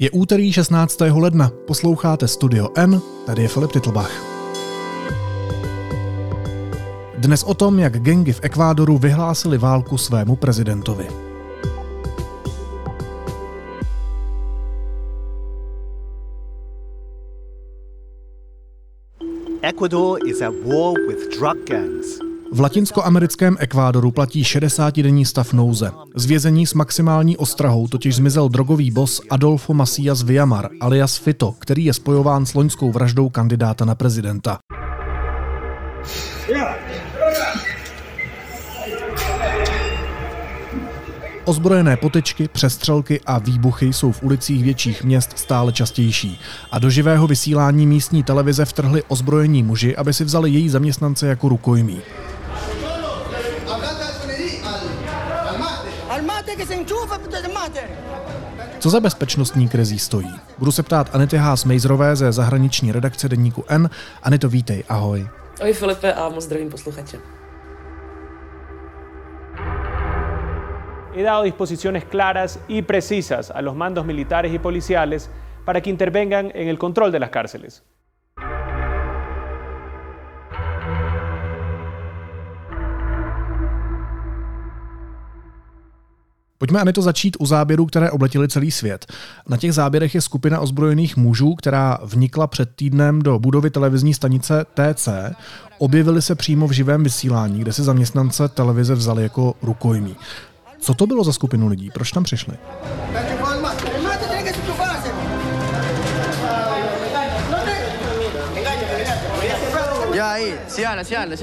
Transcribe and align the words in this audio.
Je 0.00 0.10
úterý 0.10 0.52
16. 0.52 1.00
ledna, 1.00 1.52
posloucháte 1.66 2.28
Studio 2.28 2.68
N, 2.76 3.00
tady 3.26 3.42
je 3.42 3.48
Filip 3.48 3.72
Titlbach. 3.72 4.12
Dnes 7.18 7.42
o 7.42 7.54
tom, 7.54 7.78
jak 7.78 8.02
gengy 8.02 8.32
v 8.32 8.40
Ekvádoru 8.42 8.98
vyhlásili 8.98 9.58
válku 9.58 9.98
svému 9.98 10.36
prezidentovi. 10.36 11.06
Ecuador 19.62 20.18
is 20.26 20.40
at 20.40 20.54
war 20.64 20.94
with 21.08 21.38
drug 21.38 21.68
gangs. 21.68 22.29
V 22.52 22.60
latinskoamerickém 22.60 23.56
Ekvádoru 23.60 24.10
platí 24.10 24.42
60-denní 24.42 25.24
stav 25.24 25.52
nouze. 25.52 25.90
Z 26.14 26.26
vězení 26.26 26.66
s 26.66 26.74
maximální 26.74 27.36
ostrahou 27.36 27.88
totiž 27.88 28.16
zmizel 28.16 28.48
drogový 28.48 28.90
bos 28.90 29.20
Adolfo 29.30 29.74
Macias 29.74 30.22
Villamar, 30.22 30.68
alias 30.80 31.16
Fito, 31.16 31.54
který 31.58 31.84
je 31.84 31.94
spojován 31.94 32.46
s 32.46 32.54
loňskou 32.54 32.92
vraždou 32.92 33.28
kandidáta 33.28 33.84
na 33.84 33.94
prezidenta. 33.94 34.58
Ozbrojené 41.44 41.96
potečky, 41.96 42.48
přestřelky 42.48 43.20
a 43.26 43.38
výbuchy 43.38 43.92
jsou 43.92 44.12
v 44.12 44.22
ulicích 44.22 44.64
větších 44.64 45.04
měst 45.04 45.38
stále 45.38 45.72
častější. 45.72 46.38
A 46.72 46.78
do 46.78 46.90
živého 46.90 47.26
vysílání 47.26 47.86
místní 47.86 48.22
televize 48.22 48.64
vtrhli 48.64 49.02
ozbrojení 49.08 49.62
muži, 49.62 49.96
aby 49.96 50.12
si 50.12 50.24
vzali 50.24 50.50
její 50.50 50.68
zaměstnance 50.68 51.26
jako 51.26 51.48
rukojmí. 51.48 52.00
Co 58.78 58.90
za 58.90 59.00
bezpečnostní 59.00 59.68
krizí 59.68 59.98
stojí? 59.98 60.34
Budu 60.58 60.72
se 60.72 60.82
ptát 60.82 61.14
Anity 61.14 61.36
Haas 61.36 61.64
Mejzrové 61.64 62.16
ze 62.16 62.32
zahraniční 62.32 62.92
redakce 62.92 63.28
deníku 63.28 63.64
N. 63.68 63.90
Anito, 64.22 64.48
vítej, 64.48 64.84
ahoj. 64.88 65.28
Ahoj 65.60 65.72
Filipe 65.72 66.14
a 66.14 66.28
moc 66.28 66.44
zdravím 66.44 66.70
posluchače. 66.70 67.18
He 71.14 71.22
dado 71.22 71.42
disposiciones 71.42 72.04
claras 72.04 72.58
y 72.68 72.82
precisas 72.82 73.50
a 73.50 73.60
los 73.60 73.76
mandos 73.76 74.06
militares 74.06 74.52
y 74.54 74.58
policiales 74.58 75.30
para 75.64 75.80
que 75.80 75.90
intervengan 75.90 76.50
en 76.54 76.68
el 76.68 76.78
control 76.78 77.12
de 77.12 77.18
las 77.18 77.30
cárceles. 77.30 77.82
Pojďme 86.60 86.80
Anito 86.80 87.02
začít 87.02 87.36
u 87.40 87.46
záběrů, 87.46 87.86
které 87.86 88.10
obletily 88.10 88.48
celý 88.48 88.70
svět. 88.70 89.12
Na 89.48 89.56
těch 89.56 89.72
záběrech 89.72 90.14
je 90.14 90.20
skupina 90.20 90.60
ozbrojených 90.60 91.16
mužů, 91.16 91.54
která 91.54 91.98
vnikla 92.02 92.46
před 92.46 92.70
týdnem 92.76 93.22
do 93.22 93.38
budovy 93.38 93.70
televizní 93.70 94.14
stanice 94.14 94.66
TC. 94.74 95.08
Objevili 95.78 96.22
se 96.22 96.34
přímo 96.34 96.68
v 96.68 96.72
živém 96.72 97.04
vysílání, 97.04 97.60
kde 97.60 97.72
si 97.72 97.82
zaměstnance 97.82 98.48
televize 98.48 98.94
vzali 98.94 99.22
jako 99.22 99.54
rukojmí. 99.62 100.16
Co 100.80 100.94
to 100.94 101.06
bylo 101.06 101.24
za 101.24 101.32
skupinu 101.32 101.68
lidí? 101.68 101.90
Proč 101.90 102.12
tam 102.12 102.24
přišli? 102.24 102.54
Já, 110.14 110.36
si 110.68 110.86
anda, 110.86 111.04
si 111.04 111.16
anda, 111.16 111.36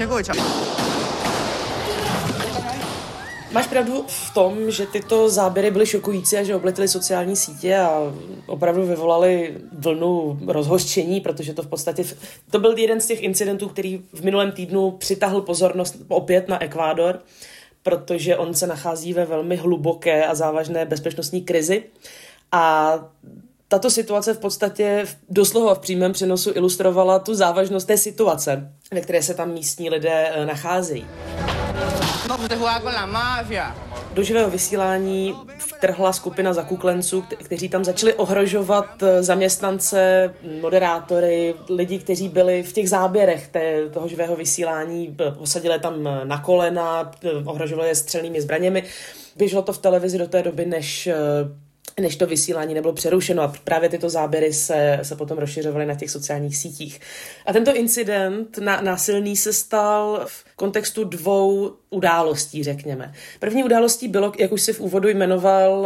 Máš 3.52 3.66
pravdu 3.66 4.04
v 4.08 4.34
tom, 4.34 4.70
že 4.70 4.86
tyto 4.86 5.28
záběry 5.28 5.70
byly 5.70 5.86
šokující 5.86 6.36
a 6.36 6.42
že 6.42 6.54
obletily 6.54 6.88
sociální 6.88 7.36
sítě 7.36 7.76
a 7.76 8.12
opravdu 8.46 8.86
vyvolaly 8.86 9.56
vlnu 9.72 10.38
rozhořčení, 10.46 11.20
protože 11.20 11.54
to 11.54 11.62
v 11.62 11.66
podstatě 11.66 12.04
to 12.50 12.58
byl 12.58 12.78
jeden 12.78 13.00
z 13.00 13.06
těch 13.06 13.22
incidentů, 13.22 13.68
který 13.68 14.02
v 14.12 14.24
minulém 14.24 14.52
týdnu 14.52 14.90
přitahl 14.90 15.40
pozornost 15.40 15.96
opět 16.08 16.48
na 16.48 16.62
Ekvádor, 16.62 17.18
protože 17.82 18.36
on 18.36 18.54
se 18.54 18.66
nachází 18.66 19.12
ve 19.12 19.24
velmi 19.24 19.56
hluboké 19.56 20.26
a 20.26 20.34
závažné 20.34 20.84
bezpečnostní 20.84 21.42
krizi. 21.42 21.84
A 22.52 22.94
tato 23.68 23.90
situace 23.90 24.34
v 24.34 24.38
podstatě 24.38 25.06
doslova 25.28 25.74
v 25.74 25.78
přímém 25.78 26.12
přenosu 26.12 26.52
ilustrovala 26.54 27.18
tu 27.18 27.34
závažnost 27.34 27.86
té 27.86 27.96
situace, 27.96 28.72
ve 28.92 29.00
které 29.00 29.22
se 29.22 29.34
tam 29.34 29.52
místní 29.52 29.90
lidé 29.90 30.32
eh, 32.28 33.06
nacházejí. 33.06 33.60
Do 34.12 34.22
živého 34.22 34.50
vysílání 34.50 35.34
vtrhla 35.58 36.12
skupina 36.12 36.52
zakuklenců, 36.52 37.24
kteří 37.44 37.68
tam 37.68 37.84
začali 37.84 38.14
ohrožovat 38.14 39.02
eh, 39.02 39.22
zaměstnance, 39.22 40.34
moderátory, 40.60 41.54
lidi, 41.68 41.98
kteří 41.98 42.28
byli 42.28 42.62
v 42.62 42.72
těch 42.72 42.88
záběrech 42.88 43.48
té, 43.48 43.88
toho 43.88 44.08
živého 44.08 44.36
vysílání, 44.36 45.16
posadili 45.38 45.78
tam 45.80 46.06
eh, 46.06 46.24
na 46.24 46.38
kolena, 46.38 47.12
eh, 47.24 47.30
ohrožovali 47.44 47.88
je 47.88 47.94
střelnými 47.94 48.40
zbraněmi. 48.40 48.84
Běželo 49.36 49.62
to 49.62 49.72
v 49.72 49.78
televizi 49.78 50.18
do 50.18 50.28
té 50.28 50.42
doby, 50.42 50.66
než 50.66 51.08
než 52.00 52.16
to 52.16 52.26
vysílání 52.26 52.74
nebylo 52.74 52.92
přerušeno 52.92 53.42
a 53.42 53.52
právě 53.64 53.88
tyto 53.88 54.08
záběry 54.08 54.52
se, 54.52 54.98
se 55.02 55.16
potom 55.16 55.38
rozšiřovaly 55.38 55.86
na 55.86 55.94
těch 55.94 56.10
sociálních 56.10 56.56
sítích. 56.56 57.00
A 57.46 57.52
tento 57.52 57.76
incident 57.76 58.58
na, 58.58 58.80
násilný 58.80 59.36
se 59.36 59.52
stal 59.52 60.22
v 60.26 60.44
kontextu 60.56 61.04
dvou 61.04 61.72
událostí, 61.90 62.64
řekněme. 62.64 63.12
První 63.40 63.64
událostí 63.64 64.08
bylo, 64.08 64.32
jak 64.38 64.52
už 64.52 64.62
si 64.62 64.72
v 64.72 64.80
úvodu 64.80 65.08
jmenoval, 65.08 65.80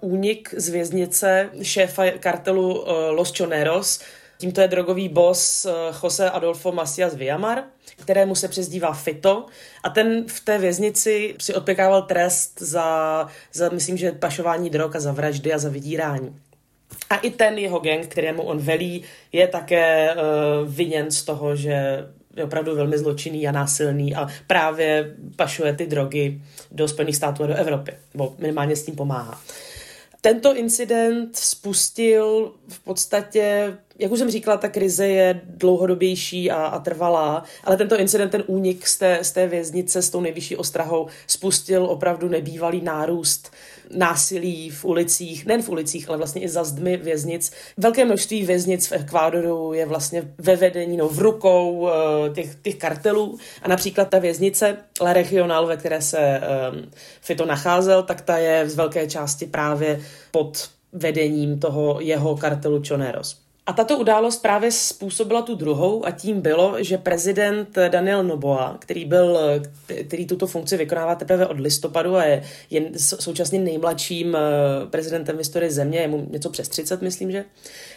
uh, 0.00 0.12
únik 0.12 0.54
z 0.56 0.68
věznice 0.68 1.50
šéfa 1.62 2.10
kartelu 2.10 2.80
uh, 2.80 2.88
Los 3.10 3.38
Choneros, 3.38 4.00
Tímto 4.38 4.60
je 4.60 4.68
drogový 4.68 5.08
boss 5.08 5.64
uh, 5.64 5.72
Jose 6.02 6.30
Adolfo 6.30 6.72
Macias 6.72 7.14
Villamar, 7.14 7.64
kterému 7.96 8.34
se 8.34 8.48
přezdívá 8.48 8.92
Fito 8.92 9.46
a 9.82 9.90
ten 9.90 10.24
v 10.28 10.40
té 10.40 10.58
věznici 10.58 11.34
si 11.40 11.54
odpěkával 11.54 12.02
trest 12.02 12.62
za, 12.62 13.28
za 13.52 13.68
myslím, 13.68 13.96
že 13.96 14.12
pašování 14.12 14.70
drog 14.70 14.96
a 14.96 15.00
za 15.00 15.12
vraždy 15.12 15.52
a 15.52 15.58
za 15.58 15.68
vydírání. 15.68 16.36
A 17.10 17.16
i 17.16 17.30
ten 17.30 17.58
jeho 17.58 17.78
gang, 17.78 18.06
kterému 18.06 18.42
on 18.42 18.58
velí, 18.58 19.04
je 19.32 19.48
také 19.48 20.14
uh, 20.14 20.72
viněn 20.72 21.10
z 21.10 21.22
toho, 21.22 21.56
že 21.56 22.06
je 22.36 22.44
opravdu 22.44 22.76
velmi 22.76 22.98
zločinný 22.98 23.48
a 23.48 23.52
násilný 23.52 24.14
a 24.14 24.28
právě 24.46 25.14
pašuje 25.36 25.72
ty 25.72 25.86
drogy 25.86 26.42
do 26.72 26.88
Spojených 26.88 27.16
států 27.16 27.44
a 27.44 27.46
do 27.46 27.54
Evropy, 27.54 27.92
nebo 28.14 28.34
minimálně 28.38 28.76
s 28.76 28.84
tím 28.84 28.96
pomáhá. 28.96 29.40
Tento 30.20 30.56
incident 30.56 31.36
spustil 31.36 32.52
v 32.68 32.80
podstatě, 32.80 33.76
jak 33.98 34.12
už 34.12 34.18
jsem 34.18 34.30
říkala, 34.30 34.56
ta 34.56 34.68
krize 34.68 35.08
je 35.08 35.40
dlouhodobější 35.44 36.50
a, 36.50 36.56
a 36.56 36.78
trvalá, 36.78 37.42
ale 37.64 37.76
tento 37.76 37.98
incident, 37.98 38.32
ten 38.32 38.44
únik 38.46 38.86
z 38.86 38.98
té, 38.98 39.18
z 39.22 39.32
té 39.32 39.46
věznice 39.46 40.02
s 40.02 40.10
tou 40.10 40.20
nejvyšší 40.20 40.56
ostrahou 40.56 41.06
spustil 41.26 41.84
opravdu 41.84 42.28
nebývalý 42.28 42.80
nárůst 42.80 43.52
násilí 43.90 44.70
v 44.70 44.84
ulicích, 44.84 45.46
nejen 45.46 45.62
v 45.62 45.68
ulicích, 45.68 46.08
ale 46.08 46.18
vlastně 46.18 46.42
i 46.42 46.48
za 46.48 46.64
zdmi 46.64 46.96
věznic. 46.96 47.52
Velké 47.76 48.04
množství 48.04 48.46
věznic 48.46 48.86
v 48.86 48.92
Ekvádoru 48.92 49.72
je 49.72 49.86
vlastně 49.86 50.22
ve 50.38 50.56
vedení, 50.56 50.96
no 50.96 51.08
v 51.08 51.18
rukou 51.18 51.72
uh, 51.72 51.90
těch, 52.34 52.54
těch 52.62 52.76
kartelů 52.76 53.38
a 53.62 53.68
například 53.68 54.08
ta 54.08 54.18
věznice 54.18 54.76
La 55.00 55.12
Regional, 55.12 55.66
ve 55.66 55.76
které 55.76 56.02
se 56.02 56.40
um, 56.72 56.90
Fito 57.20 57.46
nacházel, 57.46 58.02
tak 58.02 58.20
ta 58.20 58.38
je 58.38 58.68
z 58.68 58.74
velké 58.74 59.06
části 59.06 59.46
právě 59.46 60.00
pod 60.30 60.68
vedením 60.92 61.58
toho 61.58 62.00
jeho 62.00 62.36
kartelu 62.36 62.82
Choneros. 62.88 63.45
A 63.66 63.72
tato 63.72 63.98
událost 63.98 64.42
právě 64.42 64.72
způsobila 64.72 65.42
tu 65.42 65.54
druhou 65.54 66.06
a 66.06 66.10
tím 66.10 66.40
bylo, 66.40 66.74
že 66.78 66.98
prezident 66.98 67.78
Daniel 67.88 68.24
Noboa, 68.24 68.76
který, 68.78 69.04
byl, 69.04 69.38
který 70.06 70.26
tuto 70.26 70.46
funkci 70.46 70.76
vykonává 70.76 71.14
teprve 71.14 71.46
od 71.46 71.60
listopadu 71.60 72.16
a 72.16 72.24
je, 72.24 72.42
je 72.70 72.90
současně 72.96 73.58
nejmladším 73.58 74.36
eh, 74.36 74.40
prezidentem 74.90 75.36
v 75.36 75.38
historii 75.38 75.70
země, 75.70 75.98
je 75.98 76.08
mu 76.08 76.26
něco 76.30 76.50
přes 76.50 76.68
30, 76.68 77.02
myslím, 77.02 77.30
že, 77.30 77.44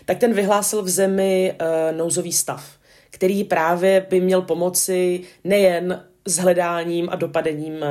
tak 0.05 0.17
ten 0.17 0.33
vyhlásil 0.33 0.83
v 0.83 0.89
zemi 0.89 1.53
uh, 1.61 1.97
nouzový 1.97 2.31
stav, 2.33 2.71
který 3.09 3.43
právě 3.43 4.05
by 4.09 4.21
měl 4.21 4.41
pomoci 4.41 5.21
nejen 5.43 6.03
s 6.25 6.37
hledáním 6.37 7.09
a 7.09 7.15
dopadením 7.15 7.73
uh, 7.73 7.81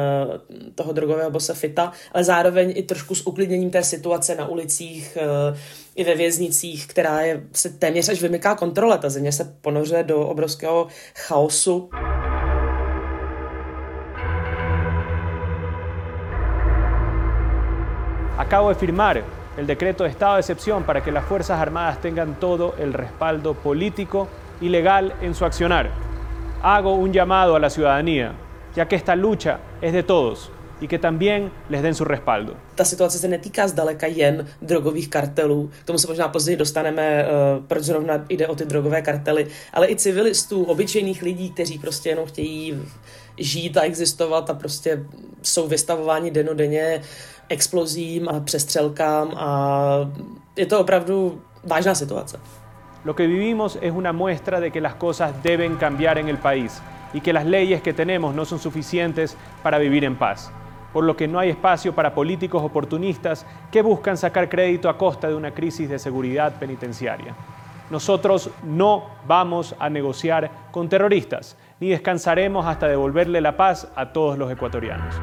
toho 0.75 0.93
drogového 0.93 1.31
bossa 1.31 1.55
Fita, 1.55 1.93
ale 2.13 2.25
zároveň 2.25 2.73
i 2.77 2.83
trošku 2.83 3.15
s 3.15 3.27
uklidněním 3.27 3.71
té 3.71 3.85
situace 3.85 4.35
na 4.35 4.47
ulicích, 4.47 5.19
uh, 5.51 5.57
i 5.97 6.05
ve 6.05 6.15
věznicích, 6.15 6.87
která 6.87 7.21
je, 7.21 7.43
se 7.53 7.71
téměř 7.71 8.09
až 8.09 8.23
vymyká 8.23 8.55
kontrole. 8.55 8.99
Ta 8.99 9.11
země 9.11 9.33
se 9.33 9.57
ponořuje 9.61 10.03
do 10.03 10.21
obrovského 10.21 10.87
chaosu. 11.15 11.91
Acabo 18.39 18.69
de 18.69 18.75
firmar 18.75 19.25
el 19.57 19.67
decreto 19.67 20.05
de 20.05 20.11
estado 20.11 20.35
de 20.35 20.41
excepción 20.41 20.85
para 20.85 21.01
que 21.01 21.11
las 21.11 21.25
Fuerzas 21.25 21.61
Armadas 21.61 21.99
tengan 22.01 22.35
todo 22.37 22.75
el 22.79 22.93
respaldo 22.93 23.55
político 23.55 24.29
y 24.61 24.69
legal 24.69 25.13
en 25.21 25.35
su 25.35 25.45
accionar. 25.45 25.91
Hago 26.63 26.95
un 26.95 27.13
llamado 27.13 27.55
a 27.55 27.61
la 27.61 27.71
ciudadanía, 27.71 28.35
ya 28.75 28.89
que 28.89 28.97
esta 28.97 29.15
lucha 29.15 29.61
es 29.81 29.93
de 29.93 30.03
todos 30.03 30.51
y 30.81 30.89
que 30.89 30.99
también 30.99 31.53
les 31.69 31.83
den 31.83 31.95
su 31.95 32.05
respaldo. 32.05 32.55
Ta 32.75 32.85
situace 32.85 33.19
se 33.19 33.29
netýká 33.29 33.69
zdaleka 33.69 34.07
jen 34.07 34.47
drogových 34.63 35.09
kartelů, 35.09 35.71
k 35.83 35.85
tomu 35.85 35.99
se 35.99 36.09
možná 36.09 36.29
později 36.29 36.57
dostaneme, 36.57 37.03
eh, 37.03 37.27
proč 37.67 37.85
zrovna 37.85 38.25
jde 38.29 38.47
o 38.49 38.55
ty 38.55 38.65
drogové 38.65 39.03
kartely, 39.03 39.47
ale 39.73 39.91
i 39.91 39.97
civilistů, 39.97 40.65
obyčejných 40.65 41.23
lidí, 41.23 41.51
kteří 41.51 41.79
prostě 41.79 42.09
jenom 42.09 42.27
chtějí 42.27 42.83
žít 43.37 43.77
a 43.77 43.83
existovat 43.83 44.51
a 44.51 44.55
prostě 44.55 45.05
jsou 45.43 45.69
vystavováni 45.69 46.31
denodenně 46.31 47.03
explozím 47.49 48.29
a 48.29 48.41
přestřelkám 48.41 49.35
a 49.37 50.11
je 50.57 50.67
to 50.67 50.81
opravdu 50.81 51.43
vážná 51.65 51.95
situace. 51.95 52.41
Lo 53.05 53.15
que 53.15 53.27
vivimos 53.27 53.79
es 53.81 53.93
una 53.93 54.13
muestra 54.13 54.61
de 54.61 54.71
que 54.71 54.81
las 54.81 54.95
cosas 54.95 55.43
deben 55.43 55.77
cambiar 55.77 56.19
en 56.19 56.29
el 56.29 56.39
país 56.39 56.83
y 57.13 57.21
que 57.21 57.33
las 57.33 57.47
leyes 57.47 57.81
que 57.81 57.93
tenemos 57.93 58.35
no 58.35 58.45
son 58.45 58.59
suficientes 58.59 59.37
para 59.63 59.79
vivir 59.79 60.05
en 60.05 60.17
paz, 60.17 60.51
por 60.93 61.05
lo 61.05 61.17
que 61.17 61.29
no 61.29 61.39
hay 61.39 61.51
espacio 61.51 61.95
para 61.95 62.15
políticos 62.15 62.63
oportunistas 62.63 63.47
que 63.71 63.83
buscan 63.83 64.17
sacar 64.17 64.49
crédito 64.49 64.89
a 64.89 64.99
costa 64.99 65.29
de 65.29 65.35
una 65.35 65.53
crisis 65.53 65.89
de 65.89 65.99
seguridad 65.99 66.59
penitenciaria. 66.59 67.35
Nosotros 67.91 68.51
no 68.65 69.05
vamos 69.27 69.75
a 69.79 69.89
negociar 69.89 70.51
con 70.71 70.89
terroristas, 70.89 71.57
ni 71.81 71.89
descansaremos 71.89 72.67
hasta 72.67 72.89
devolverle 72.89 73.41
la 73.41 73.57
paz 73.57 73.91
a 73.95 74.13
todos 74.13 74.37
los 74.37 74.51
ecuatorianos. 74.51 75.15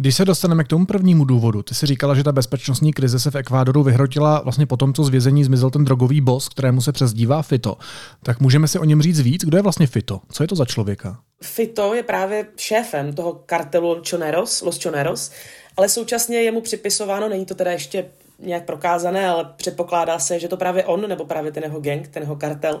Když 0.00 0.16
se 0.16 0.24
dostaneme 0.24 0.64
k 0.64 0.68
tomu 0.68 0.86
prvnímu 0.86 1.24
důvodu, 1.24 1.62
ty 1.62 1.74
si 1.74 1.86
říkala, 1.86 2.14
že 2.14 2.24
ta 2.24 2.32
bezpečnostní 2.32 2.92
krize 2.92 3.18
se 3.18 3.30
v 3.30 3.34
Ekvádoru 3.34 3.82
vyhrotila 3.82 4.40
vlastně 4.40 4.66
po 4.66 4.76
tom, 4.76 4.94
co 4.94 5.04
z 5.04 5.08
vězení 5.08 5.44
zmizel 5.44 5.70
ten 5.70 5.84
drogový 5.84 6.20
boss, 6.20 6.48
kterému 6.48 6.80
se 6.80 6.92
přezdívá 6.92 7.42
Fito. 7.42 7.76
Tak 8.22 8.40
můžeme 8.40 8.68
si 8.68 8.78
o 8.78 8.84
něm 8.84 9.02
říct 9.02 9.20
víc? 9.20 9.44
Kdo 9.44 9.58
je 9.58 9.62
vlastně 9.62 9.86
Fito? 9.86 10.20
Co 10.32 10.44
je 10.44 10.46
to 10.46 10.54
za 10.54 10.64
člověka? 10.64 11.18
Fito 11.42 11.94
je 11.94 12.02
právě 12.02 12.46
šéfem 12.56 13.12
toho 13.12 13.32
kartelu 13.46 14.02
Choneros, 14.10 14.62
Los 14.62 14.82
Choneros, 14.82 15.30
ale 15.76 15.88
současně 15.88 16.42
je 16.42 16.52
mu 16.52 16.60
připisováno, 16.60 17.28
není 17.28 17.46
to 17.46 17.54
teda 17.54 17.72
ještě 17.72 18.04
nějak 18.38 18.64
prokázané, 18.64 19.28
ale 19.28 19.48
předpokládá 19.56 20.18
se, 20.18 20.40
že 20.40 20.48
to 20.48 20.56
právě 20.56 20.84
on, 20.84 21.08
nebo 21.08 21.24
právě 21.24 21.52
ten 21.52 21.62
jeho 21.62 21.80
gang, 21.80 22.08
ten 22.08 22.22
jeho 22.22 22.36
kartel, 22.36 22.80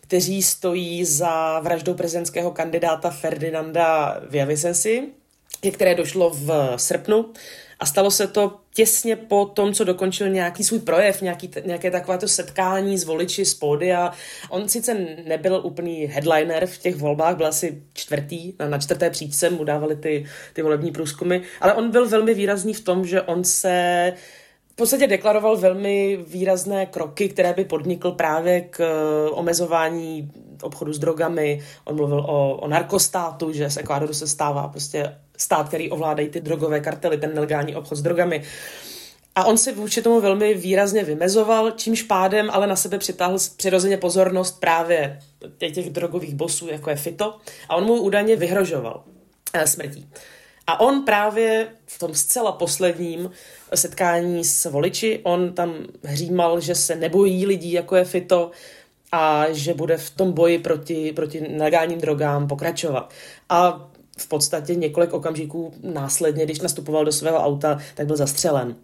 kteří 0.00 0.42
stojí 0.42 1.04
za 1.04 1.60
vraždou 1.60 1.94
prezidentského 1.94 2.50
kandidáta 2.50 3.10
Ferdinanda 3.10 4.20
Villavicensi, 4.30 5.08
ke 5.60 5.70
které 5.70 5.94
došlo 5.94 6.30
v 6.30 6.74
srpnu. 6.76 7.32
A 7.80 7.86
stalo 7.86 8.10
se 8.10 8.26
to 8.26 8.60
těsně 8.74 9.16
po 9.16 9.46
tom, 9.46 9.74
co 9.74 9.84
dokončil 9.84 10.28
nějaký 10.28 10.64
svůj 10.64 10.78
projev, 10.78 11.22
nějaký, 11.22 11.50
nějaké 11.64 11.90
takovéto 11.90 12.28
setkání 12.28 12.98
s 12.98 13.04
voliči 13.04 13.44
z 13.44 13.54
pódia. 13.54 14.12
On 14.50 14.68
sice 14.68 14.94
nebyl 15.24 15.60
úplný 15.64 16.06
headliner 16.06 16.66
v 16.66 16.78
těch 16.78 16.96
volbách, 16.96 17.36
byl 17.36 17.46
asi 17.46 17.82
čtvrtý, 17.94 18.52
na, 18.58 18.68
na 18.68 18.78
čtvrté 18.78 19.10
příčce 19.10 19.50
mu 19.50 19.64
dávali 19.64 19.96
ty, 19.96 20.26
ty 20.52 20.62
volební 20.62 20.90
průzkumy, 20.90 21.40
ale 21.60 21.74
on 21.74 21.90
byl 21.90 22.08
velmi 22.08 22.34
výrazný 22.34 22.74
v 22.74 22.84
tom, 22.84 23.06
že 23.06 23.22
on 23.22 23.44
se 23.44 24.12
podstatě 24.78 25.06
deklaroval 25.06 25.56
velmi 25.56 26.18
výrazné 26.26 26.86
kroky, 26.86 27.28
které 27.28 27.52
by 27.52 27.64
podnikl 27.64 28.12
právě 28.12 28.60
k 28.60 28.80
eh, 28.80 29.30
omezování 29.30 30.32
obchodu 30.62 30.92
s 30.92 30.98
drogami. 30.98 31.60
On 31.84 31.96
mluvil 31.96 32.20
o, 32.20 32.56
o 32.56 32.68
narkostátu, 32.68 33.52
že 33.52 33.70
z 33.70 33.76
Ekvádoru 33.76 34.14
se 34.14 34.26
stává 34.26 34.68
prostě 34.68 35.14
stát, 35.38 35.68
který 35.68 35.90
ovládají 35.90 36.28
ty 36.28 36.40
drogové 36.40 36.80
kartely, 36.80 37.18
ten 37.18 37.34
nelegální 37.34 37.76
obchod 37.76 37.98
s 37.98 38.02
drogami. 38.02 38.42
A 39.34 39.44
on 39.44 39.58
si 39.58 39.72
vůči 39.72 40.02
tomu 40.02 40.20
velmi 40.20 40.54
výrazně 40.54 41.04
vymezoval, 41.04 41.70
čímž 41.70 42.02
pádem 42.02 42.50
ale 42.52 42.66
na 42.66 42.76
sebe 42.76 42.98
přitáhl 42.98 43.38
přirozeně 43.56 43.96
pozornost 43.96 44.60
právě 44.60 45.18
těch, 45.58 45.72
těch 45.72 45.90
drogových 45.90 46.34
bosů, 46.34 46.68
jako 46.68 46.90
je 46.90 46.96
Fito. 46.96 47.36
A 47.68 47.76
on 47.76 47.84
mu 47.84 47.94
údajně 47.94 48.36
vyhrožoval 48.36 49.04
eh, 49.52 49.66
smrtí. 49.66 50.08
A 50.66 50.80
on 50.80 51.04
právě 51.04 51.68
v 51.86 51.98
tom 51.98 52.14
zcela 52.14 52.52
posledním 52.52 53.30
setkání 53.74 54.44
s 54.44 54.70
voliči, 54.70 55.20
on 55.22 55.52
tam 55.52 55.74
hřímal, 56.04 56.60
že 56.60 56.74
se 56.74 56.96
nebojí 56.96 57.46
lidí, 57.46 57.72
jako 57.72 57.96
je 57.96 58.04
Fito, 58.04 58.50
a 59.12 59.46
že 59.50 59.74
bude 59.74 59.96
v 59.96 60.10
tom 60.10 60.32
boji 60.32 60.58
proti, 60.58 61.12
proti 61.12 61.40
nelegálním 61.40 62.00
drogám 62.00 62.48
pokračovat. 62.48 63.12
A 63.48 63.88
v 64.18 64.28
podstatě 64.28 64.74
několik 64.74 65.12
okamžiků 65.12 65.72
následně, 65.82 66.44
když 66.44 66.60
nastupoval 66.60 67.04
do 67.04 67.12
svého 67.12 67.38
auta, 67.38 67.78
tak 67.94 68.06
byl 68.06 68.16
zastřelen. 68.16 68.76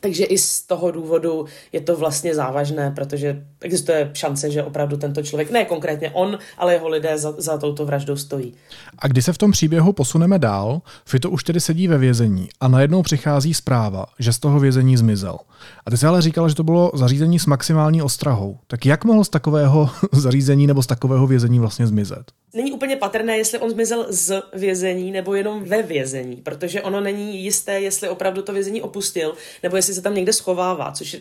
Takže 0.00 0.24
i 0.24 0.38
z 0.38 0.62
toho 0.62 0.90
důvodu 0.90 1.46
je 1.72 1.80
to 1.80 1.96
vlastně 1.96 2.34
závažné, 2.34 2.90
protože 2.90 3.42
existuje 3.60 4.10
šance, 4.14 4.50
že 4.50 4.62
opravdu 4.62 4.96
tento 4.96 5.22
člověk, 5.22 5.50
ne 5.50 5.64
konkrétně 5.64 6.10
on, 6.10 6.38
ale 6.58 6.72
jeho 6.72 6.88
lidé 6.88 7.18
za, 7.18 7.34
za 7.38 7.58
touto 7.58 7.86
vraždou 7.86 8.16
stojí. 8.16 8.54
A 8.98 9.08
když 9.08 9.24
se 9.24 9.32
v 9.32 9.38
tom 9.38 9.50
příběhu 9.52 9.92
posuneme 9.92 10.38
dál, 10.38 10.82
Fito 11.06 11.30
už 11.30 11.44
tedy 11.44 11.60
sedí 11.60 11.88
ve 11.88 11.98
vězení 11.98 12.48
a 12.60 12.68
najednou 12.68 13.02
přichází 13.02 13.54
zpráva, 13.54 14.06
že 14.18 14.32
z 14.32 14.38
toho 14.38 14.60
vězení 14.60 14.96
zmizel. 14.96 15.38
A 15.86 15.90
ty 15.90 15.96
jsi 15.96 16.06
ale 16.06 16.22
říkal, 16.22 16.48
že 16.48 16.54
to 16.54 16.64
bylo 16.64 16.90
zařízení 16.94 17.38
s 17.38 17.46
maximální 17.46 18.02
ostrahou. 18.02 18.58
Tak 18.66 18.86
jak 18.86 19.04
mohl 19.04 19.24
z 19.24 19.28
takového 19.28 19.90
zařízení 20.12 20.66
nebo 20.66 20.82
z 20.82 20.86
takového 20.86 21.26
vězení 21.26 21.58
vlastně 21.58 21.86
zmizet? 21.86 22.32
Není 22.54 22.72
úplně 22.72 22.96
patrné, 22.96 23.38
jestli 23.38 23.58
on 23.58 23.70
zmizel 23.70 24.06
z 24.08 24.42
vězení 24.54 25.10
nebo 25.10 25.34
jenom 25.34 25.64
ve 25.64 25.82
vězení, 25.82 26.36
protože 26.36 26.82
ono 26.82 27.00
není 27.00 27.42
jisté, 27.42 27.80
jestli 27.80 28.08
opravdu 28.08 28.42
to 28.42 28.52
vězení 28.52 28.82
opustil, 28.82 29.34
nebo 29.62 29.76
jestli 29.88 29.94
se 29.94 30.02
tam 30.02 30.14
někde 30.14 30.32
schovává, 30.32 30.92
což 30.92 31.12
je 31.12 31.20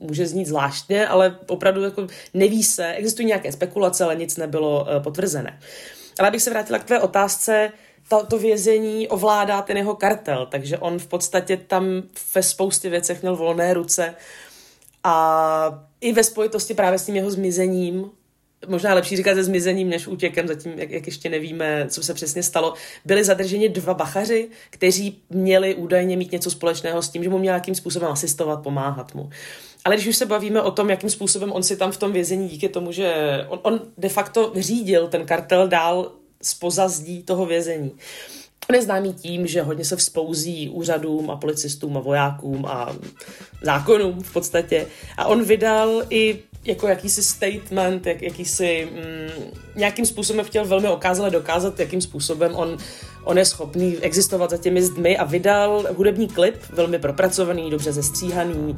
může 0.00 0.26
znít 0.26 0.46
zvláštně, 0.46 1.08
ale 1.08 1.38
opravdu 1.46 1.82
jako 1.82 2.06
neví 2.34 2.62
se, 2.62 2.92
existují 2.92 3.28
nějaké 3.28 3.52
spekulace, 3.52 4.04
ale 4.04 4.16
nic 4.16 4.36
nebylo 4.36 4.82
uh, 4.82 5.02
potvrzené. 5.02 5.60
Ale 6.18 6.28
abych 6.28 6.42
se 6.42 6.50
vrátila 6.50 6.78
k 6.78 6.84
tvé 6.84 7.00
otázce, 7.00 7.72
to, 8.08 8.26
to 8.26 8.38
vězení 8.38 9.08
ovládá 9.08 9.62
ten 9.62 9.76
jeho 9.76 9.96
kartel, 9.96 10.46
takže 10.50 10.78
on 10.78 10.98
v 10.98 11.06
podstatě 11.06 11.56
tam 11.56 12.02
ve 12.34 12.42
spoustě 12.42 12.90
věcech 12.90 13.22
měl 13.22 13.36
volné 13.36 13.74
ruce 13.74 14.14
a 15.04 15.86
i 16.00 16.12
ve 16.12 16.24
spojitosti 16.24 16.74
právě 16.74 16.98
s 16.98 17.06
tím 17.06 17.16
jeho 17.16 17.30
zmizením 17.30 18.10
možná 18.68 18.94
lepší 18.94 19.16
říkat 19.16 19.34
se 19.34 19.44
zmizením 19.44 19.88
než 19.88 20.06
útěkem, 20.06 20.48
zatím, 20.48 20.72
jak, 20.76 20.90
jak 20.90 21.06
ještě 21.06 21.28
nevíme, 21.28 21.86
co 21.88 22.02
se 22.02 22.14
přesně 22.14 22.42
stalo, 22.42 22.74
byli 23.04 23.24
zadrženi 23.24 23.68
dva 23.68 23.94
bachaři, 23.94 24.48
kteří 24.70 25.22
měli 25.30 25.74
údajně 25.74 26.16
mít 26.16 26.32
něco 26.32 26.50
společného 26.50 27.02
s 27.02 27.08
tím, 27.08 27.24
že 27.24 27.30
mu 27.30 27.38
měl 27.38 27.52
nějakým 27.52 27.74
způsobem 27.74 28.08
asistovat, 28.08 28.62
pomáhat 28.62 29.14
mu. 29.14 29.30
Ale 29.84 29.96
když 29.96 30.06
už 30.06 30.16
se 30.16 30.26
bavíme 30.26 30.62
o 30.62 30.70
tom, 30.70 30.90
jakým 30.90 31.10
způsobem 31.10 31.52
on 31.52 31.62
si 31.62 31.76
tam 31.76 31.92
v 31.92 31.96
tom 31.96 32.12
vězení 32.12 32.48
díky 32.48 32.68
tomu, 32.68 32.92
že 32.92 33.14
on, 33.48 33.60
on 33.62 33.80
de 33.98 34.08
facto 34.08 34.52
řídil 34.56 35.08
ten 35.08 35.26
kartel 35.26 35.68
dál 35.68 36.12
z 36.42 36.54
pozazdí 36.54 37.22
toho 37.22 37.46
vězení. 37.46 37.92
On 38.70 38.74
je 38.74 38.82
známý 38.82 39.12
tím, 39.12 39.46
že 39.46 39.62
hodně 39.62 39.84
se 39.84 39.96
vzpouzí 39.96 40.68
úřadům 40.68 41.30
a 41.30 41.36
policistům 41.36 41.96
a 41.96 42.00
vojákům 42.00 42.66
a 42.66 42.96
zákonům 43.62 44.22
v 44.22 44.32
podstatě. 44.32 44.86
A 45.16 45.26
on 45.26 45.44
vydal 45.44 46.02
i 46.10 46.38
jako 46.64 46.88
jakýsi 46.88 47.22
statement, 47.22 48.06
jak, 48.06 48.22
jakýsi 48.22 48.88
mm, 48.92 49.50
nějakým 49.76 50.06
způsobem 50.06 50.44
chtěl 50.44 50.64
velmi 50.64 50.88
okázale 50.88 51.30
dokázat, 51.30 51.80
jakým 51.80 52.00
způsobem 52.00 52.54
on, 52.54 52.76
on 53.24 53.38
je 53.38 53.44
schopný 53.44 53.96
existovat 53.96 54.50
za 54.50 54.56
těmi 54.56 54.82
zdmi 54.82 55.18
a 55.18 55.24
vydal 55.24 55.84
hudební 55.96 56.28
klip, 56.28 56.54
velmi 56.72 56.98
propracovaný, 56.98 57.70
dobře 57.70 57.92
zestříhaný. 57.92 58.74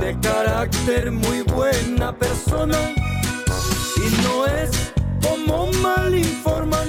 de 0.00 0.16
carácter 0.20 1.10
muy 1.10 1.44
buena 1.44 2.12
persona, 2.12 2.78
y 3.96 4.22
no 4.22 4.44
es 4.44 4.94
como 5.24 5.72
mal 5.82 6.14
informan, 6.14 6.88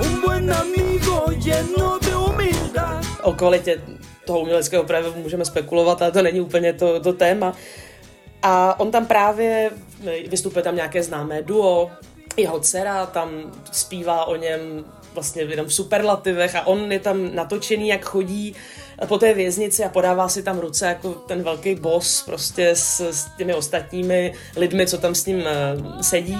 un 0.00 0.20
buen 0.20 0.52
amigo 0.52 1.24
lleno 1.44 1.98
de 1.98 2.12
humildad. 2.12 3.04
O 3.22 3.32
kvalitě 3.32 3.82
toho 4.26 4.40
uměleckého 4.40 4.84
projevu 4.84 5.22
můžeme 5.22 5.44
spekulovat, 5.44 6.02
ale 6.02 6.12
to 6.12 6.22
není 6.22 6.40
úplně 6.40 6.72
to, 6.72 7.00
to 7.00 7.12
téma. 7.12 7.54
A 8.42 8.80
on 8.80 8.90
tam 8.90 9.06
právě, 9.06 9.70
vystupuje 10.28 10.62
tam 10.62 10.76
nějaké 10.76 11.02
známé 11.02 11.42
duo, 11.42 11.90
jeho 12.36 12.60
dcera 12.60 13.06
tam 13.06 13.52
zpívá 13.72 14.24
o 14.24 14.36
něm 14.36 14.84
vlastně 15.14 15.42
jenom 15.42 15.66
v 15.66 15.74
superlativech 15.74 16.56
a 16.56 16.66
on 16.66 16.92
je 16.92 17.00
tam 17.00 17.34
natočený, 17.34 17.88
jak 17.88 18.04
chodí 18.04 18.54
po 19.08 19.18
té 19.18 19.34
věznici 19.34 19.84
a 19.84 19.88
podává 19.88 20.28
si 20.28 20.42
tam 20.42 20.58
ruce 20.58 20.86
jako 20.86 21.10
ten 21.12 21.42
velký 21.42 21.74
boss 21.74 22.22
prostě 22.22 22.70
s, 22.70 23.00
s 23.00 23.26
těmi 23.36 23.54
ostatními 23.54 24.32
lidmi, 24.56 24.86
co 24.86 24.98
tam 24.98 25.14
s 25.14 25.26
ním 25.26 25.38
uh, 25.38 26.00
sedí. 26.00 26.38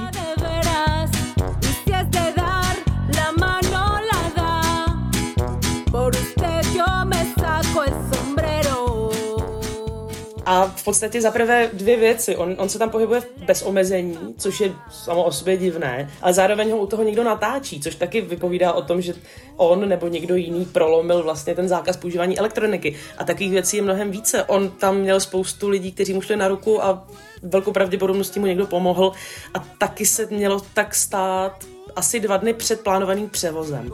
A 10.47 10.67
v 10.77 10.85
podstatě 10.85 11.21
za 11.21 11.31
prvé 11.31 11.71
dvě 11.73 11.97
věci. 11.97 12.37
On, 12.37 12.55
on 12.59 12.69
se 12.69 12.79
tam 12.79 12.91
pohybuje 12.91 13.23
bez 13.47 13.63
omezení, 13.63 14.19
což 14.39 14.61
je 14.61 14.73
samo 14.91 15.25
o 15.25 15.33
sobě 15.33 15.57
divné, 15.57 16.11
ale 16.23 16.33
zároveň 16.33 16.71
ho 16.71 16.79
u 16.79 16.87
toho 16.87 17.03
někdo 17.03 17.25
natáčí, 17.25 17.81
což 17.81 17.95
taky 17.95 18.21
vypovídá 18.21 18.73
o 18.73 18.83
tom, 18.83 19.01
že 19.01 19.15
on 19.57 19.89
nebo 19.89 20.09
někdo 20.09 20.37
jiný 20.37 20.65
prolomil 20.65 21.23
vlastně 21.23 21.55
ten 21.55 21.69
zákaz 21.69 21.97
používání 21.97 22.39
elektroniky. 22.39 22.97
A 23.19 23.25
takových 23.25 23.53
věcí 23.53 23.77
je 23.77 23.83
mnohem 23.83 24.11
více. 24.11 24.45
On 24.45 24.71
tam 24.71 24.97
měl 24.97 25.21
spoustu 25.21 25.69
lidí, 25.69 25.93
kteří 25.93 26.15
mu 26.15 26.21
šli 26.21 26.37
na 26.37 26.49
ruku 26.49 26.85
a 26.85 27.07
velkou 27.43 27.73
pravděpodobností 27.73 28.41
mu 28.41 28.47
někdo 28.47 28.67
pomohl 28.67 29.13
a 29.55 29.59
taky 29.79 30.07
se 30.07 30.27
mělo 30.31 30.61
tak 30.75 30.95
stát 30.95 31.65
asi 31.97 32.21
dva 32.21 32.37
dny 32.37 32.55
před 32.55 32.81
plánovaným 32.81 33.29
převozem. 33.29 33.91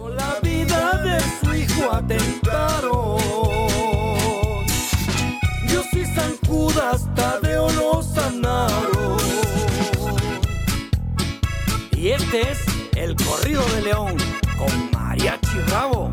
Y 12.01 12.09
este 12.09 12.51
es 12.51 12.59
el 12.97 13.15
corrido 13.15 13.63
de 13.75 13.83
León 13.83 14.17
con 14.59 14.91
Mariachi 14.91 15.59
Bravo. 15.69 16.11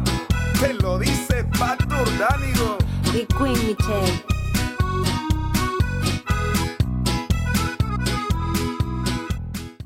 Te 0.59 0.73
lo 0.73 0.99
dice 0.99 1.45
Pato 1.57 1.85
Orgánico. 2.01 2.77
Y 3.13 3.25
Queen 3.25 3.67
Michelle. 3.67 4.36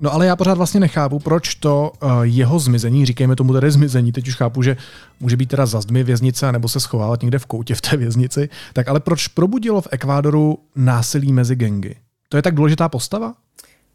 No 0.02 0.14
ale 0.14 0.26
já 0.26 0.36
pořád 0.36 0.58
vlastně 0.58 0.80
nechápu, 0.80 1.20
proč 1.20 1.56
to 1.56 1.92
uh, 2.04 2.22
jeho 2.22 2.60
zmizení, 2.60 3.06
říkejme 3.06 3.36
tomu 3.36 3.54
tedy 3.54 3.72
zmizení, 3.72 4.12
teď 4.12 4.28
už 4.28 4.36
chápu, 4.36 4.62
že 4.64 4.78
může 5.20 5.38
být 5.38 5.50
teda 5.50 5.66
za 5.66 5.82
zdmi 5.82 6.04
věznice 6.04 6.52
nebo 6.52 6.68
se 6.68 6.80
schovávat 6.80 7.22
někde 7.22 7.40
v 7.40 7.46
koutě 7.46 7.76
v 7.76 7.82
té 7.82 7.98
věznici, 7.98 8.50
tak 8.74 8.88
ale 8.88 9.00
proč 9.00 9.28
probudilo 9.28 9.82
v 9.82 9.88
Ekvádoru 9.92 10.58
násilí 10.76 11.34
mezi 11.34 11.56
gengy? 11.56 11.96
To 12.30 12.38
je 12.38 12.44
tak 12.44 12.56
důležitá 12.56 12.90
postava? 12.90 13.34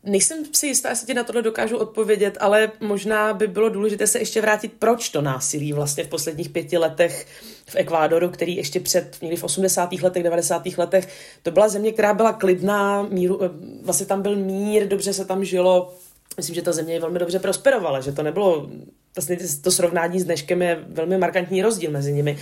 Nejsem 0.06 0.44
si 0.52 0.66
jistá, 0.66 0.88
jestli 0.88 1.06
ti 1.06 1.14
na 1.14 1.24
tohle 1.24 1.42
dokážu 1.42 1.76
odpovědět, 1.76 2.38
ale 2.40 2.72
možná 2.80 3.34
by 3.34 3.46
bylo 3.46 3.68
důležité 3.68 4.06
se 4.06 4.18
ještě 4.18 4.40
vrátit, 4.40 4.72
proč 4.78 5.08
to 5.08 5.22
násilí 5.22 5.72
vlastně 5.72 6.04
v 6.04 6.08
posledních 6.08 6.48
pěti 6.48 6.78
letech 6.78 7.26
v 7.66 7.76
Ekvádoru, 7.76 8.28
který 8.28 8.56
ještě 8.56 8.80
před 8.80 9.16
někdy 9.22 9.36
v 9.36 9.44
80. 9.44 9.92
letech, 9.92 10.22
90. 10.22 10.62
letech, 10.78 11.08
to 11.42 11.50
byla 11.50 11.68
země, 11.68 11.92
která 11.92 12.14
byla 12.14 12.32
klidná, 12.32 13.02
míru, 13.02 13.44
eh, 13.44 13.50
vlastně 13.82 14.06
tam 14.06 14.22
byl 14.22 14.36
mír, 14.36 14.88
dobře 14.88 15.12
se 15.12 15.24
tam 15.24 15.44
žilo, 15.44 15.94
myslím, 16.36 16.54
že 16.54 16.62
ta 16.62 16.72
země 16.72 17.00
velmi 17.00 17.18
dobře 17.18 17.38
prosperovala, 17.38 18.00
že 18.00 18.12
to 18.12 18.22
nebylo, 18.22 18.70
vlastně 19.16 19.36
to 19.62 19.70
srovnání 19.70 20.20
s 20.20 20.24
dneškem 20.24 20.62
je 20.62 20.84
velmi 20.88 21.18
markantní 21.18 21.62
rozdíl 21.62 21.90
mezi 21.90 22.12
nimi. 22.12 22.38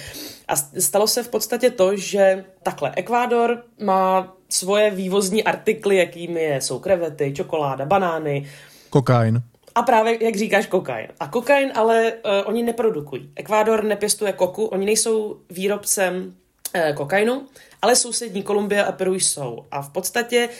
A 0.48 0.56
stalo 0.56 1.06
se 1.06 1.22
v 1.22 1.28
podstatě 1.28 1.70
to, 1.70 1.96
že 1.96 2.44
takhle, 2.62 2.92
Ekvádor 2.96 3.62
má 3.80 4.36
svoje 4.48 4.90
vývozní 4.90 5.44
artikly, 5.44 5.96
jakými 5.96 6.42
je, 6.42 6.60
jsou 6.60 6.78
krevety, 6.78 7.32
čokoláda, 7.36 7.84
banány. 7.84 8.50
Kokain. 8.90 9.42
A 9.74 9.82
právě, 9.82 10.24
jak 10.24 10.36
říkáš, 10.36 10.66
kokain. 10.66 11.08
A 11.20 11.28
kokain 11.28 11.72
ale 11.74 12.12
uh, 12.12 12.30
oni 12.44 12.62
neprodukují. 12.62 13.30
Ekvádor 13.36 13.84
nepěstuje 13.84 14.32
koku, 14.32 14.64
oni 14.64 14.86
nejsou 14.86 15.40
výrobcem 15.50 16.34
uh, 16.74 16.96
kokainu, 16.96 17.42
ale 17.82 17.96
sousední 17.96 18.42
Kolumbie 18.42 18.84
a 18.84 18.92
Peru 18.92 19.14
jsou. 19.14 19.64
A 19.70 19.82
v 19.82 19.90
podstatě 19.90 20.48
uh, 20.48 20.54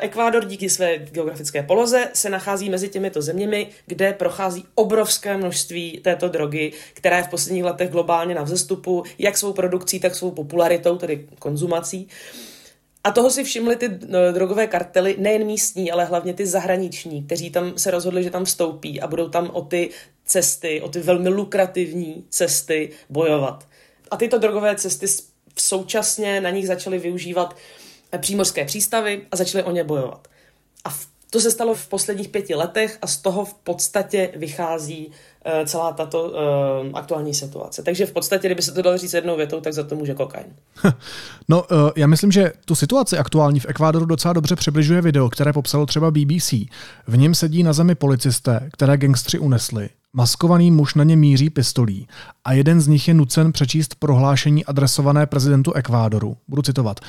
Ekvádor 0.00 0.44
díky 0.44 0.70
své 0.70 0.98
geografické 0.98 1.62
poloze 1.62 2.08
se 2.12 2.30
nachází 2.30 2.70
mezi 2.70 2.88
těmito 2.88 3.22
zeměmi, 3.22 3.68
kde 3.86 4.12
prochází 4.12 4.64
obrovské 4.74 5.36
množství 5.36 6.00
této 6.04 6.28
drogy, 6.28 6.72
která 6.94 7.16
je 7.16 7.22
v 7.22 7.28
posledních 7.28 7.64
letech 7.64 7.90
globálně 7.90 8.34
na 8.34 8.42
vzestupu, 8.42 9.02
jak 9.18 9.36
svou 9.36 9.52
produkcí, 9.52 10.00
tak 10.00 10.14
svou 10.14 10.30
popularitou, 10.30 10.96
tedy 10.96 11.26
konzumací. 11.38 12.04
Uh, 12.04 12.54
a 13.04 13.10
toho 13.10 13.30
si 13.30 13.44
všimli 13.44 13.76
ty 13.76 13.88
no, 13.88 14.32
drogové 14.32 14.66
kartely, 14.66 15.16
nejen 15.18 15.44
místní, 15.44 15.92
ale 15.92 16.04
hlavně 16.04 16.34
ty 16.34 16.46
zahraniční, 16.46 17.22
kteří 17.22 17.50
tam 17.50 17.78
se 17.78 17.90
rozhodli, 17.90 18.22
že 18.22 18.30
tam 18.30 18.44
vstoupí 18.44 19.00
a 19.00 19.06
budou 19.06 19.28
tam 19.28 19.50
o 19.52 19.62
ty 19.62 19.90
cesty, 20.24 20.80
o 20.80 20.88
ty 20.88 21.00
velmi 21.00 21.28
lukrativní 21.28 22.24
cesty 22.28 22.90
bojovat. 23.10 23.68
A 24.10 24.16
tyto 24.16 24.38
drogové 24.38 24.76
cesty 24.76 25.06
současně 25.58 26.40
na 26.40 26.50
nich 26.50 26.66
začaly 26.66 26.98
využívat 26.98 27.56
přímořské 28.18 28.64
přístavy 28.64 29.26
a 29.30 29.36
začaly 29.36 29.64
o 29.64 29.70
ně 29.70 29.84
bojovat. 29.84 30.28
A 30.84 30.94
to 31.30 31.40
se 31.40 31.50
stalo 31.50 31.74
v 31.74 31.86
posledních 31.86 32.28
pěti 32.28 32.54
letech 32.54 32.98
a 33.02 33.06
z 33.06 33.16
toho 33.16 33.44
v 33.44 33.54
podstatě 33.54 34.32
vychází 34.36 35.12
Eh, 35.46 35.66
celá 35.66 35.92
tato 35.92 36.24
uh, 36.24 36.98
aktuální 36.98 37.34
situace. 37.34 37.82
Takže 37.82 38.06
v 38.06 38.12
podstatě, 38.12 38.48
kdyby 38.48 38.62
se 38.62 38.72
to 38.72 38.82
dalo 38.82 38.98
říct 38.98 39.14
jednou 39.14 39.36
větou, 39.36 39.60
tak 39.60 39.72
za 39.72 39.82
to 39.82 39.94
může 39.94 40.14
kokain. 40.14 40.46
No, 41.48 41.62
uh, 41.62 41.90
já 41.96 42.06
myslím, 42.06 42.32
že 42.32 42.52
tu 42.64 42.74
situaci 42.74 43.18
aktuální 43.18 43.60
v 43.60 43.66
Ekvádoru 43.68 44.04
docela 44.04 44.32
dobře 44.32 44.56
přibližuje 44.56 45.00
video, 45.00 45.30
které 45.30 45.52
popsalo 45.52 45.86
třeba 45.86 46.10
BBC. 46.10 46.52
V 47.06 47.16
něm 47.16 47.34
sedí 47.34 47.62
na 47.62 47.72
zemi 47.72 47.94
policisté, 47.94 48.68
které 48.72 48.96
gangstři 48.96 49.38
unesli. 49.38 49.88
Maskovaný 50.12 50.70
muž 50.70 50.94
na 50.94 51.04
ně 51.04 51.16
míří 51.16 51.50
pistolí 51.50 52.08
a 52.44 52.52
jeden 52.52 52.80
z 52.80 52.86
nich 52.86 53.08
je 53.08 53.14
nucen 53.14 53.52
přečíst 53.52 53.94
prohlášení 53.94 54.64
adresované 54.64 55.26
prezidentu 55.26 55.72
Ekvádoru. 55.72 56.36
Budu 56.48 56.62
citovat. 56.62 57.00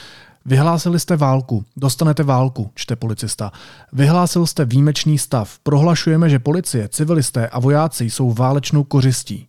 Vyhlásili 0.48 1.00
jste 1.00 1.16
válku, 1.16 1.66
dostanete 1.78 2.24
válku, 2.24 2.72
čte 2.75 2.96
policista. 2.96 3.52
Vyhlásil 3.94 4.46
jste 4.46 4.66
výjimečný 4.66 5.18
stav. 5.18 5.60
Prohlašujeme, 5.64 6.30
že 6.30 6.40
policie, 6.40 6.90
civilisté 6.90 7.48
a 7.48 7.60
vojáci 7.60 8.10
jsou 8.10 8.34
válečnou 8.34 8.84
kořistí. 8.84 9.48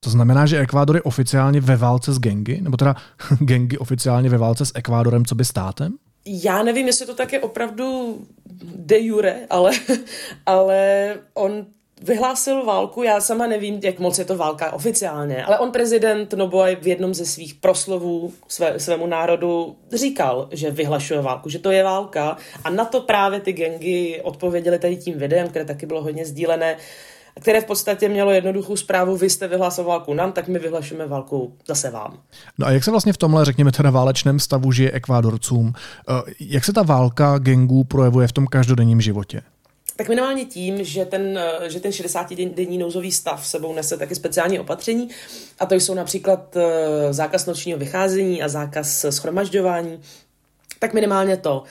To 0.00 0.10
znamená, 0.10 0.46
že 0.46 0.58
Ekvádor 0.58 0.96
je 0.96 1.02
oficiálně 1.02 1.60
ve 1.60 1.76
válce 1.76 2.12
s 2.12 2.18
gengy? 2.18 2.60
Nebo 2.60 2.76
teda 2.76 2.96
gengy 3.38 3.78
oficiálně 3.78 4.28
ve 4.28 4.38
válce 4.38 4.66
s 4.66 4.72
Ekvádorem, 4.74 5.24
co 5.24 5.34
by 5.34 5.44
státem? 5.44 5.92
Já 6.26 6.62
nevím, 6.62 6.86
jestli 6.86 7.06
to 7.06 7.14
tak 7.14 7.32
je 7.32 7.40
opravdu 7.40 8.18
de 8.76 9.00
jure, 9.00 9.36
ale, 9.50 9.70
ale 10.46 11.08
on 11.34 11.66
vyhlásil 12.02 12.64
válku, 12.64 13.02
já 13.02 13.20
sama 13.20 13.46
nevím, 13.46 13.80
jak 13.82 13.98
moc 13.98 14.18
je 14.18 14.24
to 14.24 14.36
válka 14.36 14.72
oficiálně, 14.72 15.44
ale 15.44 15.58
on 15.58 15.72
prezident 15.72 16.32
Noboy 16.32 16.76
v 16.80 16.86
jednom 16.86 17.14
ze 17.14 17.26
svých 17.26 17.54
proslovů 17.54 18.32
své, 18.48 18.80
svému 18.80 19.06
národu 19.06 19.76
říkal, 19.92 20.48
že 20.52 20.70
vyhlašuje 20.70 21.20
válku, 21.20 21.48
že 21.48 21.58
to 21.58 21.70
je 21.70 21.84
válka 21.84 22.36
a 22.64 22.70
na 22.70 22.84
to 22.84 23.00
právě 23.00 23.40
ty 23.40 23.52
gengy 23.52 24.20
odpověděly 24.22 24.78
tady 24.78 24.96
tím 24.96 25.18
videem, 25.18 25.48
které 25.48 25.64
taky 25.64 25.86
bylo 25.86 26.02
hodně 26.02 26.26
sdílené, 26.26 26.76
které 27.40 27.60
v 27.60 27.64
podstatě 27.64 28.08
mělo 28.08 28.30
jednoduchou 28.30 28.76
zprávu, 28.76 29.16
vy 29.16 29.30
jste 29.30 29.48
vyhlásil 29.48 29.84
válku 29.84 30.14
nám, 30.14 30.32
tak 30.32 30.48
my 30.48 30.58
vyhlašujeme 30.58 31.06
válku 31.06 31.56
zase 31.66 31.90
vám. 31.90 32.18
No 32.58 32.66
a 32.66 32.70
jak 32.70 32.84
se 32.84 32.90
vlastně 32.90 33.12
v 33.12 33.16
tomhle, 33.16 33.44
řekněme 33.44 33.72
teda 33.72 33.90
válečném 33.90 34.40
stavu 34.40 34.72
žije 34.72 34.90
Ekvádorcům? 34.92 35.72
Eh, 35.76 36.32
jak 36.40 36.64
se 36.64 36.72
ta 36.72 36.82
válka 36.82 37.38
gengů 37.38 37.84
projevuje 37.84 38.28
v 38.28 38.32
tom 38.32 38.46
každodenním 38.46 39.00
životě? 39.00 39.42
Tak 39.96 40.08
minimálně 40.08 40.44
tím, 40.44 40.84
že 40.84 41.04
ten, 41.04 41.40
že 41.66 41.80
ten 41.80 41.90
60-denní 41.90 42.78
nouzový 42.78 43.12
stav 43.12 43.46
sebou 43.46 43.74
nese 43.74 43.96
taky 43.96 44.14
speciální 44.14 44.60
opatření, 44.60 45.08
a 45.58 45.66
to 45.66 45.74
jsou 45.74 45.94
například 45.94 46.56
eh, 46.56 47.12
zákaz 47.12 47.46
nočního 47.46 47.78
vycházení 47.78 48.42
a 48.42 48.48
zákaz 48.48 49.06
schromažďování, 49.10 50.00
tak 50.78 50.94
minimálně 50.94 51.36
to. 51.36 51.62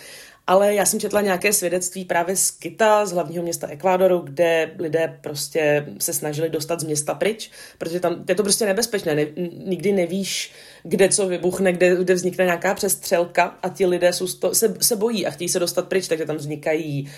Ale 0.47 0.73
já 0.73 0.85
jsem 0.85 0.99
četla 0.99 1.21
nějaké 1.21 1.53
svědectví 1.53 2.05
právě 2.05 2.35
z 2.35 2.51
Kita, 2.51 3.05
z 3.05 3.11
hlavního 3.11 3.43
města 3.43 3.67
Ekvádoru, 3.67 4.19
kde 4.19 4.71
lidé 4.79 5.19
prostě 5.21 5.85
se 5.99 6.13
snažili 6.13 6.49
dostat 6.49 6.79
z 6.79 6.83
města 6.83 7.13
pryč, 7.13 7.51
protože 7.77 7.99
tam 7.99 8.23
je 8.29 8.35
to 8.35 8.43
prostě 8.43 8.65
nebezpečné. 8.65 9.15
Ne, 9.15 9.25
nikdy 9.65 9.91
nevíš, 9.91 10.51
kde 10.83 11.09
co 11.09 11.27
vybuchne, 11.27 11.73
kde, 11.73 11.95
kde 11.95 12.13
vznikne 12.13 12.45
nějaká 12.45 12.73
přestřelka 12.73 13.57
a 13.63 13.69
ti 13.69 13.85
lidé 13.85 14.13
jsou 14.13 14.27
to, 14.27 14.55
se, 14.55 14.75
se 14.81 14.95
bojí 14.95 15.25
a 15.27 15.31
chtějí 15.31 15.49
se 15.49 15.59
dostat 15.59 15.87
pryč, 15.87 16.07
takže 16.07 16.25
tam 16.25 16.35
vznikají 16.35 17.03
uh, 17.03 17.11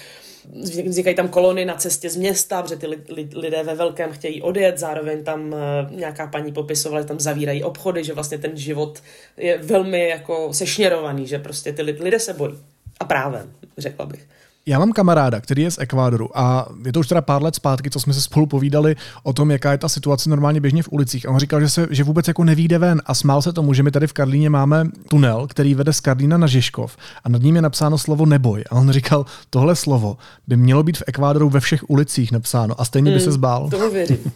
vznikají 0.87 1.15
tam 1.15 1.27
kolony 1.27 1.65
na 1.65 1.73
cestě 1.73 2.09
z 2.09 2.15
města, 2.15 2.61
protože 2.61 2.75
ty 2.75 2.87
lidé 3.35 3.63
ve 3.63 3.75
velkém 3.75 4.11
chtějí 4.11 4.41
odjet, 4.41 4.77
zároveň 4.77 5.23
tam 5.23 5.53
eh, 5.53 5.95
nějaká 5.95 6.27
paní 6.27 6.51
popisovala, 6.51 7.01
že 7.01 7.07
tam 7.07 7.19
zavírají 7.19 7.63
obchody, 7.63 8.03
že 8.03 8.13
vlastně 8.13 8.37
ten 8.37 8.57
život 8.57 9.01
je 9.37 9.57
velmi 9.57 10.09
jako 10.09 10.53
sešněrovaný, 10.53 11.27
že 11.27 11.39
prostě 11.39 11.73
ty 11.73 11.81
lidé 11.81 12.19
se 12.19 12.33
bojí. 12.33 12.57
A 12.99 13.05
právem, 13.05 13.53
řekla 13.77 14.05
bych. 14.05 14.27
Já 14.67 14.79
mám 14.79 14.91
kamaráda, 14.91 15.41
který 15.41 15.61
je 15.61 15.71
z 15.71 15.79
Ekvádoru 15.79 16.37
a 16.37 16.67
je 16.85 16.93
to 16.93 16.99
už 16.99 17.07
teda 17.07 17.21
pár 17.21 17.43
let 17.43 17.55
zpátky, 17.55 17.89
co 17.89 17.99
jsme 17.99 18.13
se 18.13 18.21
spolu 18.21 18.45
povídali 18.45 18.95
o 19.23 19.33
tom, 19.33 19.51
jaká 19.51 19.71
je 19.71 19.77
ta 19.77 19.89
situace 19.89 20.29
normálně 20.29 20.61
běžně 20.61 20.83
v 20.83 20.89
ulicích. 20.91 21.27
A 21.27 21.31
on 21.31 21.39
říkal, 21.39 21.61
že, 21.61 21.69
se, 21.69 21.87
že 21.91 22.03
vůbec 22.03 22.27
jako 22.27 22.43
nevíde 22.43 22.77
ven 22.77 23.01
a 23.05 23.13
smál 23.13 23.41
se 23.41 23.53
tomu, 23.53 23.73
že 23.73 23.83
my 23.83 23.91
tady 23.91 24.07
v 24.07 24.13
Karlíně 24.13 24.49
máme 24.49 24.87
tunel, 25.09 25.47
který 25.47 25.75
vede 25.75 25.93
z 25.93 25.99
Karlína 25.99 26.37
na 26.37 26.47
Žižkov 26.47 26.97
a 27.23 27.29
nad 27.29 27.41
ním 27.41 27.55
je 27.55 27.61
napsáno 27.61 27.97
slovo 27.97 28.25
neboj. 28.25 28.63
A 28.69 28.75
on 28.75 28.91
říkal, 28.91 29.25
tohle 29.49 29.75
slovo 29.75 30.17
by 30.47 30.57
mělo 30.57 30.83
být 30.83 30.97
v 30.97 31.03
Ekvádoru 31.07 31.49
ve 31.49 31.59
všech 31.59 31.89
ulicích 31.89 32.31
napsáno 32.31 32.81
a 32.81 32.85
stejně 32.85 33.11
by 33.11 33.19
se 33.19 33.25
hmm, 33.25 33.33
zbál. 33.33 33.69
To 33.69 33.89
věřím. 33.89 34.17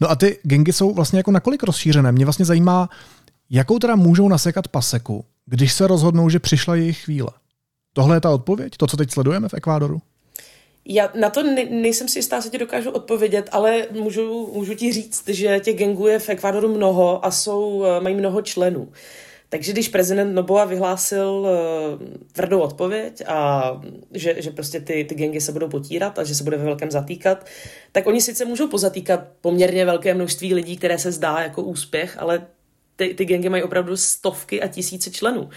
No 0.00 0.10
a 0.10 0.16
ty 0.16 0.38
gengy 0.42 0.72
jsou 0.72 0.94
vlastně 0.94 1.18
jako 1.18 1.30
nakolik 1.30 1.62
rozšířené? 1.62 2.12
Mě 2.12 2.26
vlastně 2.26 2.44
zajímá, 2.44 2.88
jakou 3.50 3.78
teda 3.78 3.96
můžou 3.96 4.28
nasekat 4.28 4.68
paseku, 4.68 5.24
když 5.46 5.72
se 5.72 5.86
rozhodnou, 5.86 6.28
že 6.28 6.38
přišla 6.38 6.74
jejich 6.74 6.98
chvíle. 6.98 7.28
Tohle 7.94 8.16
je 8.16 8.20
ta 8.20 8.30
odpověď? 8.30 8.76
To, 8.76 8.86
co 8.86 8.96
teď 8.96 9.10
sledujeme 9.10 9.48
v 9.48 9.54
Ekvádoru? 9.54 9.98
Já 10.84 11.10
na 11.20 11.30
to 11.30 11.42
ne, 11.42 11.64
nejsem 11.64 12.08
si 12.08 12.18
jistá, 12.18 12.40
že 12.40 12.50
ti 12.50 12.58
dokážu 12.58 12.90
odpovědět, 12.90 13.48
ale 13.52 13.86
můžu, 13.90 14.50
můžu 14.54 14.74
ti 14.74 14.92
říct, 14.92 15.28
že 15.28 15.60
těch 15.60 15.78
gangů 15.78 16.06
je 16.06 16.18
v 16.18 16.28
Ekvádoru 16.28 16.74
mnoho 16.74 17.26
a 17.26 17.30
jsou, 17.30 17.84
eh, 17.84 18.00
mají 18.00 18.14
mnoho 18.14 18.42
členů. 18.42 18.88
Takže 19.48 19.72
když 19.72 19.88
prezident 19.88 20.34
Noboa 20.34 20.64
vyhlásil 20.64 21.28
uh, 21.28 22.06
tvrdou 22.32 22.60
odpověď 22.60 23.22
a 23.26 23.70
že, 24.12 24.42
že 24.42 24.50
prostě 24.50 24.80
ty, 24.80 25.04
ty 25.04 25.14
gengy 25.14 25.40
se 25.40 25.52
budou 25.52 25.68
potírat 25.68 26.18
a 26.18 26.24
že 26.24 26.34
se 26.34 26.44
bude 26.44 26.56
ve 26.56 26.64
velkém 26.64 26.90
zatýkat, 26.90 27.46
tak 27.92 28.06
oni 28.06 28.20
sice 28.20 28.44
můžou 28.44 28.68
pozatýkat 28.68 29.20
poměrně 29.40 29.84
velké 29.84 30.14
množství 30.14 30.54
lidí, 30.54 30.76
které 30.76 30.98
se 30.98 31.12
zdá 31.12 31.40
jako 31.40 31.62
úspěch, 31.62 32.16
ale 32.18 32.46
ty, 32.96 33.14
ty 33.14 33.24
gengy 33.24 33.48
mají 33.48 33.62
opravdu 33.62 33.96
stovky 33.96 34.62
a 34.62 34.68
tisíce 34.68 35.10
členů. 35.10 35.48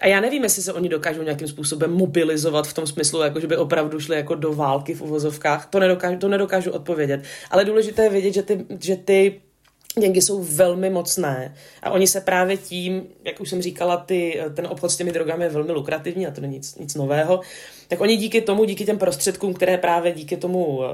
A 0.00 0.06
já 0.06 0.20
nevím, 0.20 0.42
jestli 0.42 0.62
se 0.62 0.72
oni 0.72 0.88
dokážou 0.88 1.22
nějakým 1.22 1.48
způsobem 1.48 1.92
mobilizovat 1.92 2.66
v 2.66 2.72
tom 2.72 2.86
smyslu, 2.86 3.20
jako 3.20 3.40
že 3.40 3.46
by 3.46 3.56
opravdu 3.56 4.00
šli 4.00 4.16
jako 4.16 4.34
do 4.34 4.52
války 4.52 4.94
v 4.94 5.02
uvozovkách. 5.02 5.66
To 5.66 5.80
nedokážu, 5.80 6.18
to 6.18 6.28
nedokážu 6.28 6.70
odpovědět. 6.70 7.22
Ale 7.50 7.64
důležité 7.64 8.02
je 8.02 8.10
vědět, 8.10 8.32
že 8.34 8.42
ty, 8.42 8.66
že 8.80 8.96
ty 8.96 9.40
Gengy 10.00 10.22
jsou 10.22 10.42
velmi 10.42 10.90
mocné 10.90 11.54
a 11.82 11.90
oni 11.90 12.06
se 12.06 12.20
právě 12.20 12.56
tím, 12.56 13.06
jak 13.24 13.40
už 13.40 13.50
jsem 13.50 13.62
říkala, 13.62 13.96
ty, 13.96 14.40
ten 14.54 14.66
obchod 14.66 14.90
s 14.90 14.96
těmi 14.96 15.12
drogami 15.12 15.44
je 15.44 15.50
velmi 15.50 15.72
lukrativní 15.72 16.26
a 16.26 16.30
to 16.30 16.40
není 16.40 16.54
nic, 16.54 16.76
nic 16.76 16.94
nového, 16.94 17.40
tak 17.88 18.00
oni 18.00 18.16
díky 18.16 18.40
tomu, 18.40 18.64
díky 18.64 18.84
těm 18.84 18.98
prostředkům, 18.98 19.54
které 19.54 19.78
právě 19.78 20.12
díky 20.12 20.36
tomu 20.36 20.66
uh, 20.66 20.84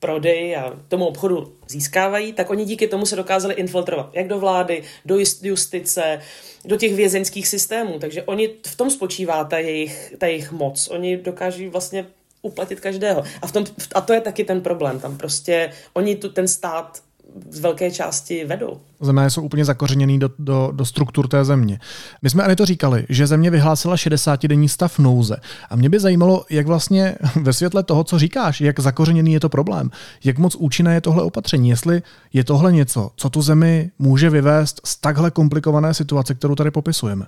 prodeji 0.00 0.56
a 0.56 0.78
tomu 0.88 1.06
obchodu 1.06 1.52
získávají, 1.68 2.32
tak 2.32 2.50
oni 2.50 2.64
díky 2.64 2.88
tomu 2.88 3.06
se 3.06 3.16
dokázali 3.16 3.54
infiltrovat 3.54 4.10
jak 4.12 4.28
do 4.28 4.38
vlády, 4.38 4.82
do 5.04 5.18
justice, 5.42 6.20
do 6.64 6.76
těch 6.76 6.94
vězeňských 6.94 7.48
systémů. 7.48 7.98
Takže 7.98 8.22
oni 8.22 8.50
v 8.66 8.76
tom 8.76 8.90
spočívá 8.90 9.44
ta 9.44 9.58
jejich, 9.58 10.14
ta 10.18 10.26
jejich 10.26 10.52
moc. 10.52 10.88
Oni 10.88 11.16
dokáží 11.16 11.68
vlastně 11.68 12.06
uplatit 12.42 12.80
každého. 12.80 13.24
A, 13.42 13.46
v 13.46 13.52
tom, 13.52 13.64
a 13.94 14.00
to 14.00 14.12
je 14.12 14.20
taky 14.20 14.44
ten 14.44 14.60
problém. 14.60 15.00
Tam 15.00 15.18
prostě 15.18 15.72
oni 15.92 16.16
tu, 16.16 16.28
ten 16.28 16.48
stát 16.48 17.02
z 17.50 17.60
velké 17.60 17.90
části 17.90 18.44
vedou. 18.44 18.80
Země 19.00 19.30
jsou 19.30 19.42
úplně 19.42 19.64
zakořeněný 19.64 20.18
do, 20.18 20.30
do, 20.38 20.70
do 20.74 20.84
struktur 20.84 21.28
té 21.28 21.44
země. 21.44 21.80
My 22.22 22.30
jsme 22.30 22.42
ani 22.42 22.56
to 22.56 22.66
říkali, 22.66 23.06
že 23.08 23.26
země 23.26 23.50
vyhlásila 23.50 23.96
60-denní 23.96 24.68
stav 24.68 24.98
nouze. 24.98 25.36
A 25.70 25.76
mě 25.76 25.88
by 25.88 26.00
zajímalo, 26.00 26.44
jak 26.50 26.66
vlastně 26.66 27.16
ve 27.42 27.52
světle 27.52 27.82
toho, 27.82 28.04
co 28.04 28.18
říkáš, 28.18 28.60
jak 28.60 28.80
zakořeněný 28.80 29.32
je 29.32 29.40
to 29.40 29.48
problém, 29.48 29.90
jak 30.24 30.38
moc 30.38 30.54
účinné 30.54 30.94
je 30.94 31.00
tohle 31.00 31.22
opatření, 31.22 31.68
jestli 31.68 32.02
je 32.32 32.44
tohle 32.44 32.72
něco, 32.72 33.10
co 33.16 33.30
tu 33.30 33.42
zemi 33.42 33.90
může 33.98 34.30
vyvést 34.30 34.80
z 34.84 34.96
takhle 34.96 35.30
komplikované 35.30 35.94
situace, 35.94 36.34
kterou 36.34 36.54
tady 36.54 36.70
popisujeme. 36.70 37.26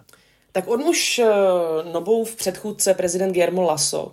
Tak 0.53 0.69
on 0.69 0.83
už 0.83 1.19
eh, 1.19 1.93
Nobův 1.93 2.37
předchůdce, 2.37 2.95
prezident 2.95 3.33
Guillermo 3.33 3.63
Lasso, 3.63 4.13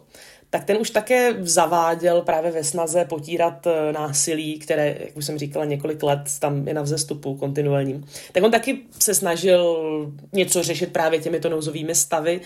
tak 0.50 0.64
ten 0.64 0.78
už 0.78 0.90
také 0.90 1.36
zaváděl 1.40 2.22
právě 2.22 2.52
ve 2.52 2.64
snaze 2.64 3.06
potírat 3.06 3.68
eh, 3.68 3.94
násilí, 3.94 4.60
které, 4.60 4.98
jak 5.00 5.18
už 5.18 5.26
jsem 5.26 5.38
říkala, 5.38 5.66
několik 5.66 6.04
let 6.04 6.20
tam 6.40 6.68
je 6.68 6.74
na 6.74 6.82
vzestupu 6.82 7.36
kontinuálním. 7.36 8.06
Tak 8.32 8.44
on 8.44 8.52
taky 8.52 8.80
se 9.00 9.16
snažil 9.16 9.78
něco 10.34 10.64
řešit 10.64 10.94
právě 10.94 11.20
těmito 11.20 11.50
nouzovými 11.50 11.96
stavy, 11.96 12.42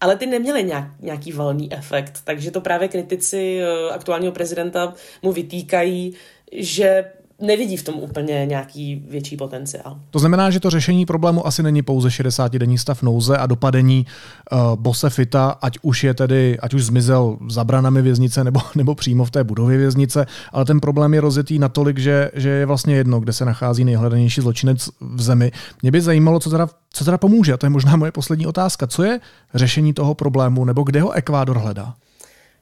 ale 0.00 0.16
ty 0.16 0.26
neměly 0.26 0.64
nějak, 0.64 0.84
nějaký 1.00 1.32
valný 1.32 1.72
efekt, 1.72 2.20
takže 2.24 2.50
to 2.50 2.60
právě 2.60 2.88
kritici 2.88 3.60
eh, 3.60 3.90
aktuálního 3.90 4.32
prezidenta 4.32 4.94
mu 5.22 5.32
vytýkají, 5.32 6.14
že 6.52 7.04
nevidí 7.40 7.76
v 7.76 7.82
tom 7.82 7.94
úplně 7.94 8.46
nějaký 8.46 9.04
větší 9.08 9.36
potenciál. 9.36 10.00
To 10.10 10.18
znamená, 10.18 10.50
že 10.50 10.60
to 10.60 10.70
řešení 10.70 11.06
problému 11.06 11.46
asi 11.46 11.62
není 11.62 11.82
pouze 11.82 12.08
60-denní 12.08 12.78
stav 12.78 13.02
nouze 13.02 13.36
a 13.36 13.46
dopadení 13.46 14.06
uh, 14.52 14.76
bose 14.76 15.10
Fita, 15.10 15.48
ať 15.62 15.78
už 15.82 16.04
je 16.04 16.14
tedy, 16.14 16.58
ať 16.60 16.74
už 16.74 16.84
zmizel 16.84 17.38
za 17.48 17.64
branami 17.64 18.02
věznice 18.02 18.44
nebo, 18.44 18.60
nebo 18.74 18.94
přímo 18.94 19.24
v 19.24 19.30
té 19.30 19.44
budově 19.44 19.78
věznice, 19.78 20.26
ale 20.52 20.64
ten 20.64 20.80
problém 20.80 21.14
je 21.14 21.20
rozjetý 21.20 21.58
natolik, 21.58 21.98
že, 21.98 22.30
že 22.34 22.48
je 22.48 22.66
vlastně 22.66 22.94
jedno, 22.94 23.20
kde 23.20 23.32
se 23.32 23.44
nachází 23.44 23.84
nejhledanější 23.84 24.40
zločinec 24.40 24.88
v 25.00 25.22
zemi. 25.22 25.52
Mě 25.82 25.90
by 25.90 26.00
zajímalo, 26.00 26.40
co 26.40 26.50
teda, 26.50 26.68
co 26.90 27.04
teda 27.04 27.18
pomůže, 27.18 27.52
a 27.52 27.56
to 27.56 27.66
je 27.66 27.70
možná 27.70 27.96
moje 27.96 28.12
poslední 28.12 28.46
otázka. 28.46 28.86
Co 28.86 29.02
je 29.02 29.20
řešení 29.54 29.92
toho 29.92 30.14
problému, 30.14 30.64
nebo 30.64 30.82
kde 30.82 31.00
ho 31.00 31.12
Ekvádor 31.12 31.58
hledá? 31.58 31.94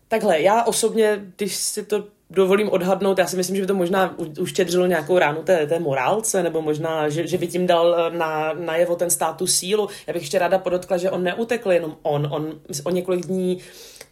Takhle, 0.09 0.40
já 0.40 0.62
osobně, 0.62 1.21
když 1.37 1.56
si 1.56 1.83
to 1.83 2.04
dovolím 2.30 2.68
odhadnout, 2.68 3.18
já 3.18 3.26
si 3.26 3.37
myslím, 3.37 3.56
že 3.56 3.62
by 3.62 3.66
to 3.66 3.75
možná 3.75 4.14
uštědřilo 4.40 4.87
nějakou 4.87 5.18
ránu 5.18 5.42
té, 5.42 5.66
té 5.66 5.78
morálce, 5.78 6.42
nebo 6.42 6.62
možná, 6.62 7.09
že, 7.09 7.26
že 7.26 7.38
by 7.38 7.47
tím 7.47 7.66
dal 7.66 7.97
eh, 7.99 8.16
na, 8.16 8.52
na 8.52 8.76
jevo 8.76 8.97
ten 8.97 9.11
státu 9.11 9.47
sílu. 9.47 9.88
Já 10.06 10.12
bych 10.12 10.23
ještě 10.23 10.38
ráda 10.38 10.59
podotkla, 10.59 10.97
že 10.97 11.11
on 11.11 11.23
neutekl 11.23 11.73
jenom 11.73 11.97
on, 12.02 12.28
on 12.30 12.61
o 12.85 12.90
několik 12.90 13.26
dní, 13.26 13.59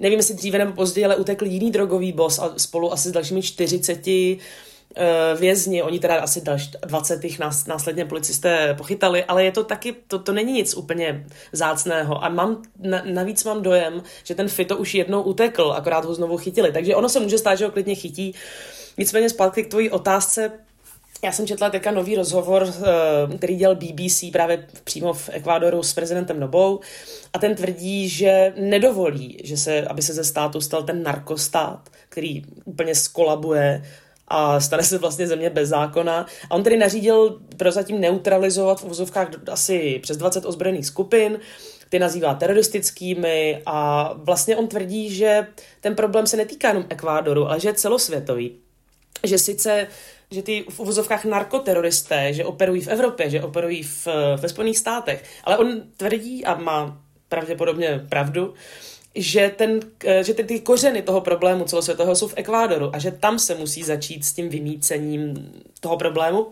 nevím 0.01 0.19
jestli 0.19 0.35
dříve 0.35 0.59
nebo 0.59 0.73
později, 0.73 1.05
ale 1.05 1.17
utekl 1.17 1.47
jiný 1.47 1.71
drogový 1.71 2.13
boss 2.13 2.39
a 2.39 2.53
spolu 2.57 2.93
asi 2.93 3.09
s 3.09 3.13
dalšími 3.13 3.43
40 3.43 4.07
Eh, 4.07 4.37
vězni, 5.37 5.83
oni 5.83 5.99
teda 5.99 6.21
asi 6.21 6.41
další 6.41 6.71
20 6.87 7.25
jich 7.25 7.39
nás, 7.39 7.67
následně 7.67 8.05
policisté 8.05 8.75
pochytali, 8.79 9.25
ale 9.25 9.45
je 9.45 9.53
to 9.53 9.65
taky, 9.65 9.95
to, 10.09 10.19
to 10.19 10.33
není 10.33 10.53
nic 10.53 10.75
úplně 10.75 11.27
zácného. 11.53 12.25
A 12.25 12.29
mám, 12.29 12.63
na, 12.79 13.03
navíc 13.05 13.45
mám 13.45 13.63
dojem, 13.63 14.03
že 14.25 14.35
ten 14.35 14.49
Fito 14.49 14.77
už 14.77 14.95
jednou 14.95 15.23
utekl, 15.23 15.73
akorát 15.73 16.05
ho 16.05 16.15
znovu 16.15 16.37
chytili, 16.37 16.73
takže 16.73 16.97
ono 16.97 17.09
se 17.09 17.21
může 17.21 17.39
stát, 17.39 17.55
že 17.55 17.65
ho 17.65 17.71
klidně 17.71 17.95
chytí. 17.95 18.35
Nicméně 18.99 19.31
zpátky 19.31 19.63
k 19.65 19.71
tvojí 19.71 19.91
otázce, 19.91 20.53
já 21.25 21.33
jsem 21.33 21.47
četla 21.47 21.71
teďka 21.71 21.91
nový 21.91 22.17
rozhovor, 22.17 22.69
eh, 22.69 23.37
který 23.37 23.57
dělal 23.57 23.77
BBC 23.77 24.31
právě 24.33 24.67
přímo 24.85 25.13
v 25.13 25.31
Ekvádoru 25.33 25.83
s 25.83 25.95
prezidentem 25.95 26.41
Nobou. 26.41 26.81
A 27.33 27.39
ten 27.39 27.55
tvrdí, 27.55 28.09
že 28.09 28.53
nedovolí, 28.57 29.41
že 29.45 29.57
se, 29.57 29.83
aby 29.83 30.03
se 30.03 30.13
ze 30.13 30.25
státu 30.25 30.61
stal 30.61 30.83
ten 30.83 31.03
narkostát, 31.03 31.91
který 32.09 32.43
úplně 32.65 32.95
skolabuje 32.95 33.83
a 34.29 34.61
stane 34.61 34.83
se 34.83 34.99
vlastně 34.99 35.27
země 35.27 35.51
bez 35.51 35.69
zákona. 35.69 36.27
A 36.51 36.55
on 36.55 36.63
tedy 36.63 36.77
nařídil 36.77 37.41
prozatím 37.57 38.01
neutralizovat 38.01 38.81
v 38.81 38.85
vozovkách 38.85 39.29
asi 39.53 39.99
přes 40.03 40.17
20 40.17 40.45
ozbrojených 40.45 40.87
skupin, 40.87 41.39
ty 41.89 41.99
nazývá 41.99 42.35
teroristickými 42.35 43.63
a 43.67 44.11
vlastně 44.17 44.57
on 44.57 44.69
tvrdí, 44.69 45.15
že 45.15 45.47
ten 45.81 45.95
problém 45.95 46.27
se 46.27 46.37
netýká 46.37 46.69
jenom 46.69 46.85
Ekvádoru, 46.89 47.47
ale 47.47 47.61
že 47.61 47.69
je 47.69 47.75
celosvětový. 47.75 48.57
Že 49.23 49.39
sice 49.39 49.87
že 50.31 50.43
ty 50.43 50.65
v 50.69 50.81
uvozovkách 50.81 51.25
narkoteroristé, 51.25 52.33
že 52.33 52.45
operují 52.45 52.81
v 52.81 52.89
Evropě, 52.89 53.31
že 53.31 53.43
operují 53.43 53.83
v, 53.83 54.09
ve 54.37 54.49
Spojených 54.49 54.79
státech, 54.79 55.25
ale 55.45 55.59
on 55.59 55.83
tvrdí 55.97 56.45
a 56.45 56.55
má 56.55 57.01
pravděpodobně 57.29 58.07
pravdu, 58.09 58.55
že, 59.15 59.53
ten, 59.57 59.81
eh, 60.05 60.25
že 60.25 60.35
ty, 60.35 60.45
ty 60.45 60.61
kořeny 60.61 61.03
toho 61.03 61.21
problému 61.21 61.65
celosvětového 61.65 62.17
jsou 62.17 62.29
v 62.29 62.35
Ekvádoru 62.37 62.91
a 62.93 62.99
že 62.99 63.11
tam 63.11 63.39
se 63.39 63.55
musí 63.55 63.83
začít 63.83 64.25
s 64.25 64.33
tím 64.33 64.49
vymícením 64.49 65.53
toho 65.81 65.97
problému. 65.97 66.47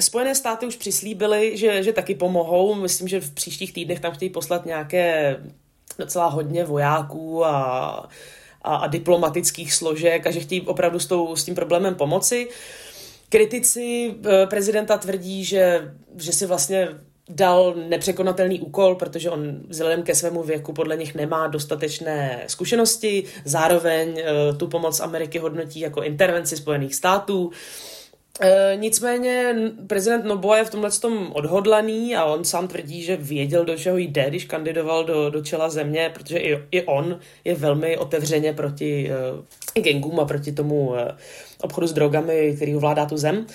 Spojené 0.00 0.34
státy 0.34 0.66
už 0.66 0.76
přislíbily, 0.76 1.56
že, 1.56 1.82
že 1.82 1.92
taky 1.92 2.14
pomohou. 2.14 2.74
Myslím, 2.74 3.08
že 3.08 3.20
v 3.20 3.30
příštích 3.30 3.72
týdnech 3.72 4.00
tam 4.00 4.12
chtějí 4.12 4.30
poslat 4.30 4.66
nějaké 4.66 5.36
docela 5.98 6.26
hodně 6.26 6.64
vojáků 6.64 7.44
a, 7.44 7.56
a, 8.62 8.76
a 8.76 8.86
diplomatických 8.86 9.74
složek 9.74 10.26
a 10.26 10.30
že 10.30 10.40
chtějí 10.40 10.60
opravdu 10.60 10.98
s, 10.98 11.06
tou, 11.06 11.36
s 11.36 11.44
tím 11.44 11.54
problémem 11.54 11.94
pomoci. 11.94 12.48
Kritici 13.28 14.14
eh, 14.26 14.46
prezidenta 14.46 14.98
tvrdí, 14.98 15.44
že, 15.44 15.92
že 16.16 16.32
si 16.32 16.46
vlastně 16.46 16.88
dal 17.28 17.74
nepřekonatelný 17.88 18.60
úkol, 18.60 18.94
protože 18.94 19.30
on 19.30 19.60
vzhledem 19.68 20.02
ke 20.02 20.14
svému 20.14 20.42
věku 20.42 20.72
podle 20.72 20.96
nich 20.96 21.14
nemá 21.14 21.46
dostatečné 21.46 22.44
zkušenosti, 22.46 23.24
zároveň 23.44 24.18
e, 24.18 24.52
tu 24.56 24.66
pomoc 24.66 25.00
Ameriky 25.00 25.38
hodnotí 25.38 25.80
jako 25.80 26.02
intervenci 26.02 26.56
Spojených 26.56 26.94
států. 26.94 27.50
E, 28.40 28.76
nicméně 28.76 29.54
prezident 29.86 30.24
Noboa 30.24 30.58
je 30.58 30.64
v 30.64 30.70
tomhle 30.70 30.90
tom 30.90 31.32
odhodlaný 31.32 32.16
a 32.16 32.24
on 32.24 32.44
sám 32.44 32.68
tvrdí, 32.68 33.02
že 33.02 33.16
věděl, 33.16 33.64
do 33.64 33.76
čeho 33.76 33.96
jde, 33.96 34.24
když 34.28 34.44
kandidoval 34.44 35.04
do, 35.04 35.30
do 35.30 35.42
čela 35.42 35.70
země, 35.70 36.10
protože 36.14 36.38
i, 36.38 36.62
i 36.70 36.82
on 36.82 37.18
je 37.44 37.54
velmi 37.54 37.96
otevřeně 37.98 38.52
proti 38.52 39.10
e, 39.76 39.80
gengům 39.80 40.20
a 40.20 40.24
proti 40.24 40.52
tomu 40.52 40.96
e, 40.96 41.16
obchodu 41.60 41.86
s 41.86 41.92
drogami, 41.92 42.52
který 42.56 42.76
ovládá 42.76 43.06
tu 43.06 43.16
zem. 43.16 43.46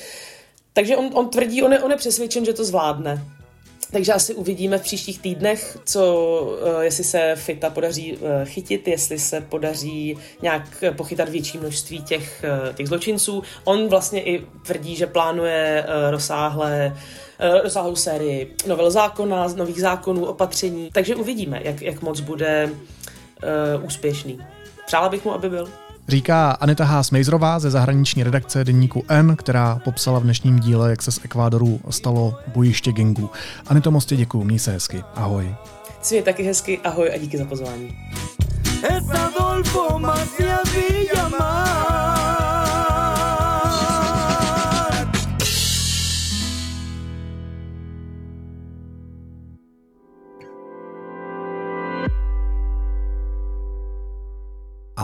Takže 0.73 0.97
on, 0.97 1.09
on 1.13 1.29
tvrdí, 1.29 1.63
on 1.63 1.73
je, 1.73 1.79
on 1.79 1.91
je 1.91 1.97
přesvědčen, 1.97 2.45
že 2.45 2.53
to 2.53 2.65
zvládne. 2.65 3.25
Takže 3.91 4.13
asi 4.13 4.33
uvidíme 4.33 4.77
v 4.77 4.81
příštích 4.81 5.19
týdnech, 5.19 5.77
co, 5.85 6.57
eh, 6.79 6.85
jestli 6.85 7.03
se 7.03 7.35
Fita 7.35 7.69
podaří 7.69 8.17
eh, 8.21 8.45
chytit, 8.45 8.87
jestli 8.87 9.19
se 9.19 9.41
podaří 9.41 10.17
nějak 10.41 10.83
pochytat 10.95 11.29
větší 11.29 11.57
množství 11.57 12.03
těch, 12.03 12.43
eh, 12.43 12.73
těch 12.73 12.87
zločinců. 12.87 13.43
On 13.63 13.87
vlastně 13.87 14.23
i 14.23 14.45
tvrdí, 14.65 14.95
že 14.95 15.07
plánuje 15.07 15.85
rozsáhlé 16.09 16.97
rozsáhlou 17.63 17.95
sérii 17.95 18.55
novel 18.67 18.91
zákona, 18.91 19.47
nových 19.47 19.81
zákonů, 19.81 20.25
opatření, 20.25 20.89
takže 20.93 21.15
uvidíme, 21.15 21.61
jak, 21.63 21.81
jak 21.81 22.01
moc 22.01 22.19
bude 22.19 22.69
úspěšný. 23.83 24.39
Přála 24.85 25.09
bych 25.09 25.25
mu, 25.25 25.33
aby 25.33 25.49
byl. 25.49 25.86
Říká 26.07 26.51
Aneta 26.51 26.85
Haas 26.85 27.11
Mejzrová 27.11 27.59
ze 27.59 27.71
zahraniční 27.71 28.23
redakce 28.23 28.63
deníku 28.63 29.03
N, 29.07 29.35
která 29.35 29.81
popsala 29.83 30.19
v 30.19 30.23
dnešním 30.23 30.59
díle, 30.59 30.89
jak 30.89 31.01
se 31.01 31.11
z 31.11 31.19
Ekvádoru 31.25 31.79
stalo 31.89 32.35
bojiště 32.47 32.91
gengu. 32.91 33.29
Aneto, 33.67 33.91
moc 33.91 34.05
děkuju, 34.05 34.43
měj 34.43 34.59
se 34.59 34.71
hezky. 34.71 35.03
Ahoj. 35.15 35.55
Si 36.01 36.21
taky 36.21 36.43
hezky, 36.43 36.79
ahoj 36.83 37.11
a 37.13 37.17
díky 37.17 37.37
za 37.37 37.45
pozvání. 37.45 37.97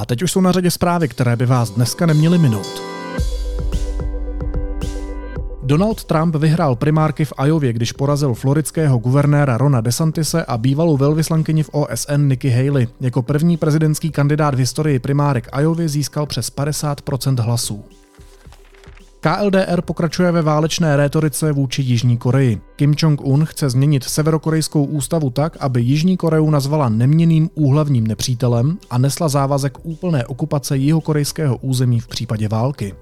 A 0.04 0.06
teď 0.06 0.22
už 0.22 0.32
jsou 0.32 0.42
na 0.42 0.52
řadě 0.52 0.72
zprávy, 0.72 1.08
které 1.08 1.36
by 1.36 1.46
vás 1.46 1.70
dneska 1.70 2.06
neměly 2.06 2.38
minout. 2.38 2.82
Donald 5.62 6.04
Trump 6.04 6.36
vyhrál 6.36 6.76
primárky 6.76 7.26
v 7.26 7.34
Ajově, 7.38 7.74
když 7.74 7.92
porazil 7.92 8.34
floridského 8.34 8.98
guvernéra 8.98 9.58
Rona 9.58 9.82
DeSantise 9.82 10.46
a 10.46 10.58
bývalou 10.58 10.98
velvyslankyni 10.98 11.64
v 11.64 11.70
OSN 11.70 12.28
Nikki 12.28 12.50
Haley. 12.50 12.88
Jako 13.02 13.22
první 13.22 13.58
prezidentský 13.58 14.12
kandidát 14.12 14.56
v 14.56 14.58
historii 14.58 15.00
primárek 15.00 15.50
Ajovy 15.52 15.90
získal 15.90 16.26
přes 16.26 16.56
50% 16.56 17.42
hlasů. 17.42 17.86
KLDR 19.24 19.82
pokračuje 19.82 20.32
ve 20.32 20.42
válečné 20.42 20.98
rétorice 20.98 21.52
vůči 21.52 21.82
Jižní 21.82 22.18
Koreji. 22.18 22.62
Kim 22.76 22.94
Jong-un 22.98 23.46
chce 23.46 23.70
změnit 23.70 24.04
severokorejskou 24.04 24.84
ústavu 24.84 25.30
tak, 25.30 25.58
aby 25.60 25.82
Jižní 25.82 26.18
Koreu 26.18 26.50
nazvala 26.50 26.90
neměným 26.90 27.50
úhlavním 27.56 28.08
nepřítelem 28.08 28.78
a 28.90 28.98
nesla 28.98 29.30
závazek 29.30 29.78
úplné 29.84 30.26
okupace 30.26 30.78
jihokorejského 30.78 31.58
území 31.58 32.00
v 32.00 32.08
případě 32.08 32.48
války. 32.48 32.94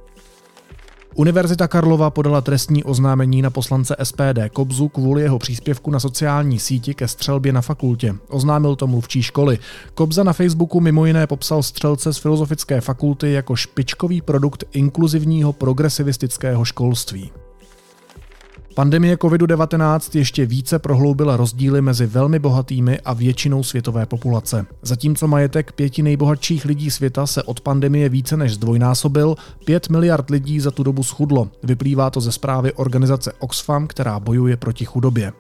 Univerzita 1.16 1.68
Karlova 1.68 2.10
podala 2.10 2.42
trestní 2.42 2.84
oznámení 2.84 3.42
na 3.42 3.50
poslance 3.50 3.96
SPD 4.04 4.50
Kobzu 4.54 4.88
kvůli 4.88 5.22
jeho 5.22 5.40
příspěvku 5.40 5.92
na 5.92 6.00
sociální 6.00 6.60
síti 6.60 6.94
ke 6.94 7.08
střelbě 7.08 7.54
na 7.54 7.62
fakultě. 7.62 8.16
Oznámil 8.28 8.76
to 8.76 8.88
mluvčí 8.88 9.24
školy. 9.24 9.60
Kobza 9.94 10.24
na 10.24 10.34
Facebooku 10.34 10.80
mimo 10.80 11.06
jiné 11.06 11.28
popsal 11.28 11.64
střelce 11.64 12.14
z 12.14 12.18
filozofické 12.18 12.82
fakulty 12.82 13.32
jako 13.32 13.56
špičkový 13.56 14.22
produkt 14.22 14.64
inkluzivního 14.72 15.54
progresivistického 15.54 16.66
školství. 16.66 17.32
Pandemie 18.76 19.16
COVID-19 19.16 20.18
ještě 20.18 20.46
více 20.46 20.80
prohloubila 20.80 21.38
rozdíly 21.38 21.82
mezi 21.82 22.06
velmi 22.06 22.40
bohatými 22.40 23.00
a 23.00 23.14
většinou 23.14 23.64
světové 23.64 24.06
populace. 24.06 24.66
Zatímco 24.82 25.28
majetek 25.28 25.72
pěti 25.72 26.04
nejbohatších 26.04 26.66
lidí 26.66 26.92
světa 26.92 27.28
se 27.28 27.44
od 27.44 27.62
pandemie 27.62 28.10
více 28.10 28.38
než 28.38 28.54
zdvojnásobil, 28.54 29.36
pět 29.66 29.90
miliard 29.90 30.30
lidí 30.30 30.60
za 30.60 30.72
tu 30.72 30.84
dobu 30.84 31.04
schudlo. 31.04 31.48
Vyplývá 31.64 32.10
to 32.10 32.22
ze 32.22 32.32
zprávy 32.32 32.74
organizace 32.74 33.34
Oxfam, 33.40 33.88
která 33.88 34.20
bojuje 34.20 34.58
proti 34.58 34.86
chudobě 34.86 35.34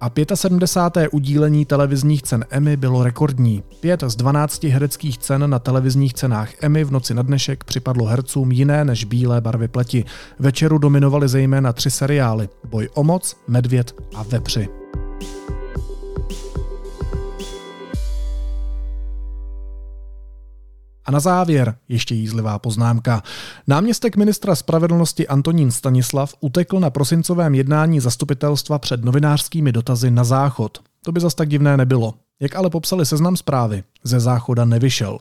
a 0.00 0.10
75. 0.34 1.08
udílení 1.12 1.64
televizních 1.64 2.22
cen 2.22 2.44
Emmy 2.50 2.76
bylo 2.76 3.04
rekordní. 3.04 3.62
Pět 3.80 4.04
z 4.06 4.16
12 4.16 4.64
hereckých 4.64 5.18
cen 5.18 5.50
na 5.50 5.58
televizních 5.58 6.14
cenách 6.14 6.50
Emmy 6.60 6.84
v 6.84 6.90
noci 6.90 7.14
na 7.14 7.22
dnešek 7.22 7.64
připadlo 7.64 8.06
hercům 8.06 8.52
jiné 8.52 8.84
než 8.84 9.04
bílé 9.04 9.40
barvy 9.40 9.68
pleti. 9.68 10.04
Večeru 10.38 10.78
dominovaly 10.78 11.28
zejména 11.28 11.72
tři 11.72 11.90
seriály 11.90 12.48
Boj 12.70 12.88
o 12.94 13.04
moc, 13.04 13.36
Medvěd 13.48 13.94
a 14.14 14.22
Vepři. 14.22 14.68
A 21.10 21.12
na 21.12 21.20
závěr 21.20 21.74
ještě 21.88 22.14
jízlivá 22.14 22.58
poznámka. 22.58 23.22
Náměstek 23.66 24.16
ministra 24.16 24.54
spravedlnosti 24.54 25.28
Antonín 25.28 25.70
Stanislav 25.70 26.34
utekl 26.40 26.80
na 26.80 26.90
prosincovém 26.90 27.54
jednání 27.54 28.00
zastupitelstva 28.00 28.78
před 28.78 29.04
novinářskými 29.04 29.72
dotazy 29.72 30.10
na 30.10 30.24
záchod. 30.24 30.78
To 31.04 31.12
by 31.12 31.20
zas 31.20 31.34
tak 31.34 31.48
divné 31.48 31.76
nebylo. 31.76 32.14
Jak 32.40 32.56
ale 32.56 32.70
popsali 32.70 33.06
seznam 33.06 33.36
zprávy, 33.36 33.82
ze 34.04 34.20
záchoda 34.20 34.64
nevyšel. 34.64 35.18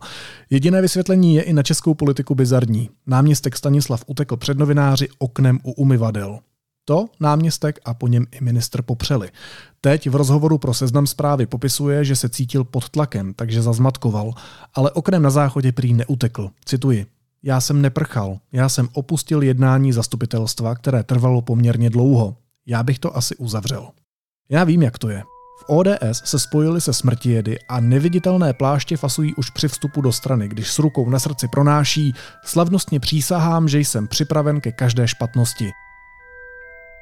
Jediné 0.50 0.82
vysvětlení 0.82 1.36
je 1.36 1.42
i 1.42 1.54
na 1.54 1.64
českou 1.64 1.94
politiku 1.94 2.36
bizarní. 2.36 2.90
Náměstek 3.08 3.58
Stanislav 3.58 4.04
utekl 4.08 4.38
před 4.38 4.58
novináři 4.58 5.08
oknem 5.20 5.60
u 5.64 5.72
umyvadel. 5.72 6.40
To 6.90 7.06
náměstek 7.20 7.80
a 7.86 7.94
po 7.94 8.08
něm 8.08 8.26
i 8.32 8.44
ministr 8.44 8.82
popřeli. 8.82 9.30
Teď 9.82 10.10
v 10.10 10.16
rozhovoru 10.16 10.58
pro 10.58 10.74
seznam 10.74 11.08
zprávy 11.08 11.46
popisuje, 11.46 12.06
že 12.06 12.16
se 12.16 12.30
cítil 12.30 12.64
pod 12.64 12.90
tlakem, 12.90 13.34
takže 13.34 13.62
zazmatkoval, 13.62 14.34
ale 14.74 14.92
oknem 14.92 15.22
na 15.22 15.30
záchodě 15.30 15.72
prý 15.72 15.94
neutekl. 15.94 16.50
Cituji. 16.66 17.06
Já 17.44 17.62
jsem 17.62 17.82
neprchal, 17.82 18.38
já 18.52 18.70
jsem 18.70 18.90
opustil 18.94 19.42
jednání 19.42 19.94
zastupitelstva, 19.94 20.76
které 20.76 21.04
trvalo 21.04 21.42
poměrně 21.42 21.90
dlouho. 21.90 22.36
Já 22.68 22.84
bych 22.84 23.00
to 23.00 23.18
asi 23.18 23.36
uzavřel. 23.36 23.90
Já 24.50 24.64
vím, 24.64 24.84
jak 24.84 24.98
to 24.98 25.10
je. 25.10 25.24
V 25.60 25.66
ODS 25.68 26.22
se 26.24 26.40
spojili 26.40 26.82
se 26.82 26.94
smrtijedy 26.94 27.60
a 27.70 27.80
neviditelné 27.80 28.54
pláště 28.54 28.98
fasují 28.98 29.36
už 29.36 29.50
při 29.50 29.68
vstupu 29.68 30.02
do 30.02 30.12
strany, 30.12 30.48
když 30.48 30.72
s 30.72 30.80
rukou 30.80 31.10
na 31.10 31.20
srdci 31.20 31.48
pronáší 31.48 32.14
slavnostně 32.46 33.00
přísahám, 33.00 33.68
že 33.68 33.80
jsem 33.80 34.08
připraven 34.08 34.62
ke 34.62 34.72
každé 34.72 35.08
špatnosti. 35.08 35.72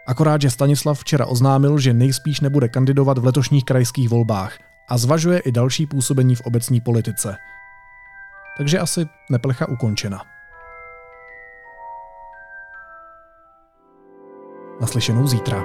Akorát, 0.08 0.41
že 0.41 0.50
Stanislav 0.50 1.00
včera 1.00 1.26
oznámil, 1.26 1.80
že 1.80 1.93
nejspíš 1.93 2.39
nebude 2.39 2.70
kandidovat 2.70 3.17
v 3.17 3.26
letošních 3.26 3.65
krajských 3.65 4.10
volbách 4.10 4.58
a 4.89 4.98
zvažuje 4.98 5.39
i 5.39 5.52
další 5.52 5.86
působení 5.86 6.36
v 6.36 6.41
obecní 6.41 6.82
politice. 6.82 7.36
Takže 8.58 8.80
asi 8.80 9.08
neplecha 9.32 9.70
ukončena. 9.70 10.22
Naslyšenou 14.82 15.28
zítra. 15.28 15.63